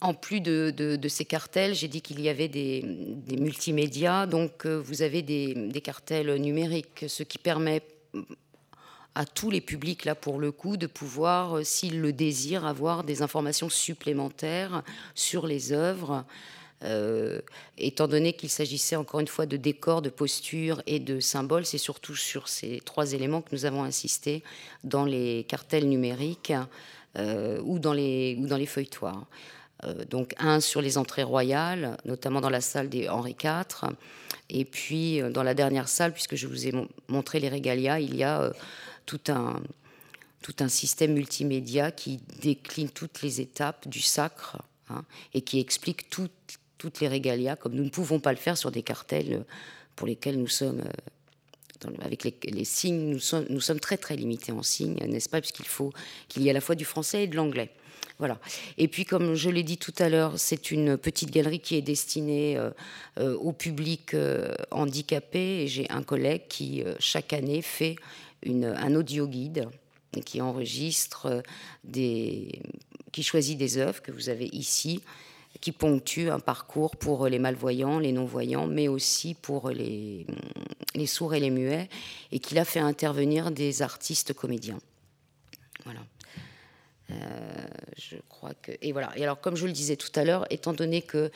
en 0.00 0.14
plus 0.14 0.40
de, 0.40 1.08
ces 1.08 1.24
cartels, 1.24 1.74
j'ai 1.74 1.88
dit 1.88 2.02
qu'il 2.02 2.20
y 2.20 2.28
avait 2.28 2.48
des, 2.48 2.84
multimédias, 3.38 4.26
donc 4.26 4.66
euh, 4.66 4.76
vous 4.76 5.02
avez 5.02 5.22
des, 5.22 5.80
cartels 5.82 6.34
numériques, 6.36 7.06
ce 7.08 7.22
qui 7.22 7.38
permet 7.38 7.82
à 9.14 9.24
tous 9.24 9.50
les 9.50 9.62
publics, 9.62 10.04
là 10.04 10.14
pour 10.14 10.38
le 10.38 10.52
coup, 10.52 10.76
de 10.76 10.86
pouvoir, 10.86 11.58
euh, 11.58 11.64
s'ils 11.64 12.00
le 12.00 12.12
désirent, 12.12 12.66
avoir 12.66 13.04
des 13.04 13.22
informations 13.22 13.70
supplémentaires 13.70 14.82
sur 15.14 15.46
les 15.46 15.72
œuvres, 15.72 16.26
euh, 16.84 17.40
étant 17.78 18.06
donné 18.06 18.34
qu'il 18.34 18.50
s'agissait 18.50 18.96
encore 18.96 19.20
une 19.20 19.28
fois 19.28 19.46
de 19.46 19.56
décors, 19.56 20.02
de 20.02 20.10
postures 20.10 20.82
et 20.86 21.00
de 21.00 21.20
symboles. 21.20 21.64
C'est 21.64 21.78
surtout 21.78 22.14
sur 22.14 22.48
ces 22.48 22.82
trois 22.84 23.14
éléments 23.14 23.40
que 23.40 23.48
nous 23.52 23.64
avons 23.64 23.82
insisté 23.82 24.42
dans 24.84 25.06
les 25.06 25.46
cartels 25.48 25.88
numériques 25.88 26.52
ou, 27.64 27.78
dans 27.78 27.94
les, 27.94 28.36
ou 28.38 28.46
dans 28.46 28.58
les 28.58 28.66
feuilletoirs. 28.66 29.26
Euh, 29.84 30.04
donc 30.06 30.34
un 30.38 30.60
sur 30.60 30.80
les 30.80 30.98
entrées 30.98 31.22
royales, 31.22 31.96
notamment 32.04 32.40
dans 32.40 32.50
la 32.50 32.60
salle 32.60 32.88
des 32.88 33.08
Henri 33.08 33.36
IV, 33.42 33.90
et 34.48 34.64
puis 34.64 35.20
euh, 35.20 35.30
dans 35.30 35.42
la 35.42 35.54
dernière 35.54 35.88
salle, 35.88 36.12
puisque 36.12 36.36
je 36.36 36.46
vous 36.46 36.66
ai 36.66 36.72
montré 37.08 37.40
les 37.40 37.48
régalias, 37.48 38.00
il 38.00 38.16
y 38.16 38.24
a 38.24 38.42
euh, 38.42 38.52
tout 39.04 39.20
un 39.28 39.60
tout 40.42 40.54
un 40.60 40.68
système 40.68 41.14
multimédia 41.14 41.90
qui 41.90 42.20
décline 42.40 42.88
toutes 42.88 43.20
les 43.22 43.40
étapes 43.40 43.88
du 43.88 44.00
sacre 44.00 44.58
hein, 44.90 45.04
et 45.34 45.40
qui 45.40 45.58
explique 45.58 46.08
toutes 46.08 47.00
les 47.00 47.08
régalias, 47.08 47.56
comme 47.56 47.74
nous 47.74 47.82
ne 47.82 47.90
pouvons 47.90 48.20
pas 48.20 48.30
le 48.30 48.38
faire 48.38 48.56
sur 48.56 48.70
des 48.70 48.82
cartels 48.82 49.44
pour 49.96 50.06
lesquels 50.06 50.38
nous 50.38 50.46
sommes, 50.46 50.84
avec 52.00 52.22
les, 52.22 52.64
signes, 52.64 53.10
nous 53.10 53.18
sommes, 53.18 53.46
nous 53.50 53.60
sommes, 53.60 53.80
très 53.80 53.96
très 53.96 54.14
limités 54.14 54.52
en 54.52 54.62
signes, 54.62 54.98
n'est-ce 55.08 55.28
pas, 55.28 55.40
puisqu'il 55.40 55.66
faut 55.66 55.92
qu'il 56.28 56.42
y 56.42 56.46
ait 56.46 56.50
à 56.50 56.54
la 56.54 56.60
fois 56.60 56.76
du 56.76 56.84
français 56.84 57.24
et 57.24 57.26
de 57.26 57.34
l'anglais. 57.34 57.72
Et 58.78 58.88
puis, 58.88 59.04
comme 59.04 59.34
je 59.34 59.50
l'ai 59.50 59.62
dit 59.62 59.78
tout 59.78 59.94
à 59.98 60.08
l'heure, 60.08 60.38
c'est 60.38 60.70
une 60.70 60.96
petite 60.96 61.30
galerie 61.30 61.60
qui 61.60 61.76
est 61.76 61.82
destinée 61.82 62.56
euh, 62.56 62.70
euh, 63.18 63.36
au 63.36 63.52
public 63.52 64.14
euh, 64.14 64.54
handicapé. 64.70 65.66
J'ai 65.68 65.88
un 65.90 66.02
collègue 66.02 66.42
qui, 66.48 66.82
chaque 66.98 67.32
année, 67.32 67.62
fait 67.62 67.96
un 68.46 68.94
audio 68.94 69.26
guide 69.26 69.68
qui 70.24 70.40
enregistre 70.40 71.42
des, 71.84 72.62
qui 73.12 73.22
choisit 73.22 73.58
des 73.58 73.76
œuvres 73.76 74.00
que 74.00 74.12
vous 74.12 74.28
avez 74.28 74.46
ici 74.46 75.02
qui 75.60 75.72
ponctue 75.72 76.28
un 76.28 76.38
parcours 76.38 76.96
pour 76.96 77.28
les 77.28 77.38
malvoyants, 77.38 77.98
les 77.98 78.12
non-voyants, 78.12 78.66
mais 78.66 78.88
aussi 78.88 79.32
pour 79.32 79.70
les, 79.70 80.26
sourds 81.06 81.34
et 81.34 81.40
les 81.40 81.50
muets, 81.50 81.88
et 82.30 82.38
qu'il 82.38 82.58
a 82.58 82.64
fait 82.66 82.78
intervenir 82.78 83.50
des 83.50 83.80
artistes 83.80 84.34
comédiens. 84.34 84.78
Voilà. 85.84 86.00
Euh, 87.10 87.14
je 87.96 88.16
crois 88.28 88.54
que 88.54 88.72
et 88.82 88.92
voilà. 88.92 89.12
Et 89.16 89.22
alors, 89.22 89.40
comme 89.40 89.56
je 89.56 89.66
le 89.66 89.72
disais 89.72 89.96
tout 89.96 90.10
à 90.14 90.24
l'heure, 90.24 90.44
étant 90.50 90.72
donné 90.72 91.02
que 91.02 91.30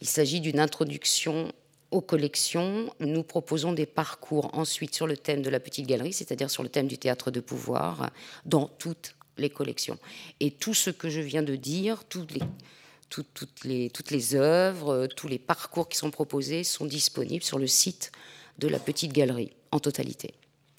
il 0.00 0.08
s'agit 0.08 0.40
d'une 0.40 0.60
introduction 0.60 1.52
aux 1.90 2.00
collections, 2.00 2.94
nous 3.00 3.22
proposons 3.22 3.72
des 3.72 3.86
parcours 3.86 4.50
ensuite 4.54 4.94
sur 4.94 5.06
le 5.06 5.16
thème 5.16 5.42
de 5.42 5.50
la 5.50 5.60
petite 5.60 5.86
galerie, 5.86 6.12
c'est-à-dire 6.12 6.50
sur 6.50 6.62
le 6.62 6.68
thème 6.68 6.86
du 6.86 6.98
théâtre 6.98 7.30
de 7.30 7.40
pouvoir, 7.40 8.10
dans 8.46 8.68
toutes 8.68 9.16
les 9.36 9.50
collections. 9.50 9.98
Et 10.38 10.52
tout 10.52 10.74
ce 10.74 10.90
que 10.90 11.10
je 11.10 11.20
viens 11.20 11.42
de 11.42 11.56
dire, 11.56 12.04
toutes 12.04 12.32
les, 12.32 12.42
toutes, 13.08 13.64
les, 13.64 13.90
toutes 13.90 14.10
les 14.10 14.34
œuvres, 14.36 15.08
tous 15.08 15.26
les 15.26 15.38
parcours 15.38 15.88
qui 15.88 15.98
sont 15.98 16.10
proposés 16.10 16.62
sont 16.62 16.84
disponibles 16.84 17.44
sur 17.44 17.58
le 17.58 17.66
site 17.66 18.12
de 18.58 18.68
la 18.68 18.78
petite 18.78 19.12
galerie 19.12 19.52
en 19.72 19.80
totalité. 19.80 20.34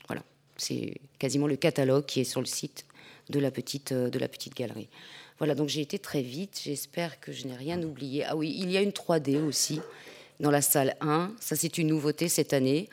Voilà, 0.07 0.23
c'est 0.55 0.95
quasiment 1.19 1.47
le 1.47 1.57
catalogue 1.57 2.05
qui 2.05 2.21
est 2.21 2.25
sur 2.25 2.39
le 2.39 2.47
site 2.47 2.85
de 3.31 3.39
la 3.39 3.51
petite, 3.51 3.93
de 3.93 4.19
la 4.19 4.27
petite 4.27 4.55
galerie. 4.55 4.89
Voilà, 5.37 5.55
donc 5.55 5.69
j'ai 5.69 5.81
été 5.81 5.97
très 5.97 6.21
vite, 6.21 6.61
j'espère 6.63 7.19
que 7.19 7.31
je 7.31 7.47
n'ai 7.47 7.55
rien 7.55 7.81
oublié. 7.81 8.23
Ah 8.25 8.35
oui, 8.35 8.55
il 8.59 8.71
y 8.71 8.77
a 8.77 8.81
une 8.81 8.91
3D 8.91 9.41
aussi 9.41 9.81
dans 10.39 10.51
la 10.51 10.61
salle 10.61 10.95
1, 11.01 11.31
ça 11.39 11.55
c'est 11.55 11.77
une 11.77 11.87
nouveauté 11.87 12.27
cette 12.27 12.53
année. 12.53 12.89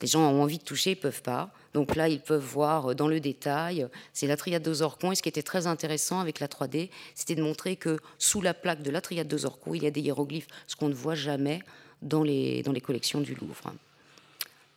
Les 0.00 0.08
gens 0.08 0.20
ont 0.20 0.42
envie 0.42 0.58
de 0.58 0.64
toucher, 0.64 0.90
ils 0.90 0.96
peuvent 0.96 1.22
pas. 1.22 1.50
Donc 1.74 1.94
là, 1.94 2.08
ils 2.08 2.20
peuvent 2.20 2.44
voir 2.44 2.94
dans 2.94 3.06
le 3.06 3.20
détail. 3.20 3.86
C'est 4.12 4.26
la 4.26 4.36
triade 4.36 4.62
d'Ozorcon. 4.62 5.12
Et 5.12 5.14
ce 5.14 5.22
qui 5.22 5.28
était 5.28 5.44
très 5.44 5.68
intéressant 5.68 6.18
avec 6.18 6.40
la 6.40 6.48
3D, 6.48 6.90
c'était 7.14 7.36
de 7.36 7.42
montrer 7.42 7.76
que 7.76 7.98
sous 8.18 8.40
la 8.40 8.52
plaque 8.52 8.82
de 8.82 8.90
la 8.90 9.00
triade 9.00 9.28
d'Ozorcon, 9.28 9.74
il 9.74 9.84
y 9.84 9.86
a 9.86 9.92
des 9.92 10.00
hiéroglyphes, 10.00 10.48
ce 10.66 10.74
qu'on 10.74 10.88
ne 10.88 10.94
voit 10.94 11.14
jamais 11.14 11.60
dans 12.02 12.24
les, 12.24 12.64
dans 12.64 12.72
les 12.72 12.80
collections 12.80 13.20
du 13.20 13.36
Louvre. 13.36 13.72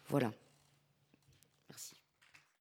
Voilà. 0.10 0.32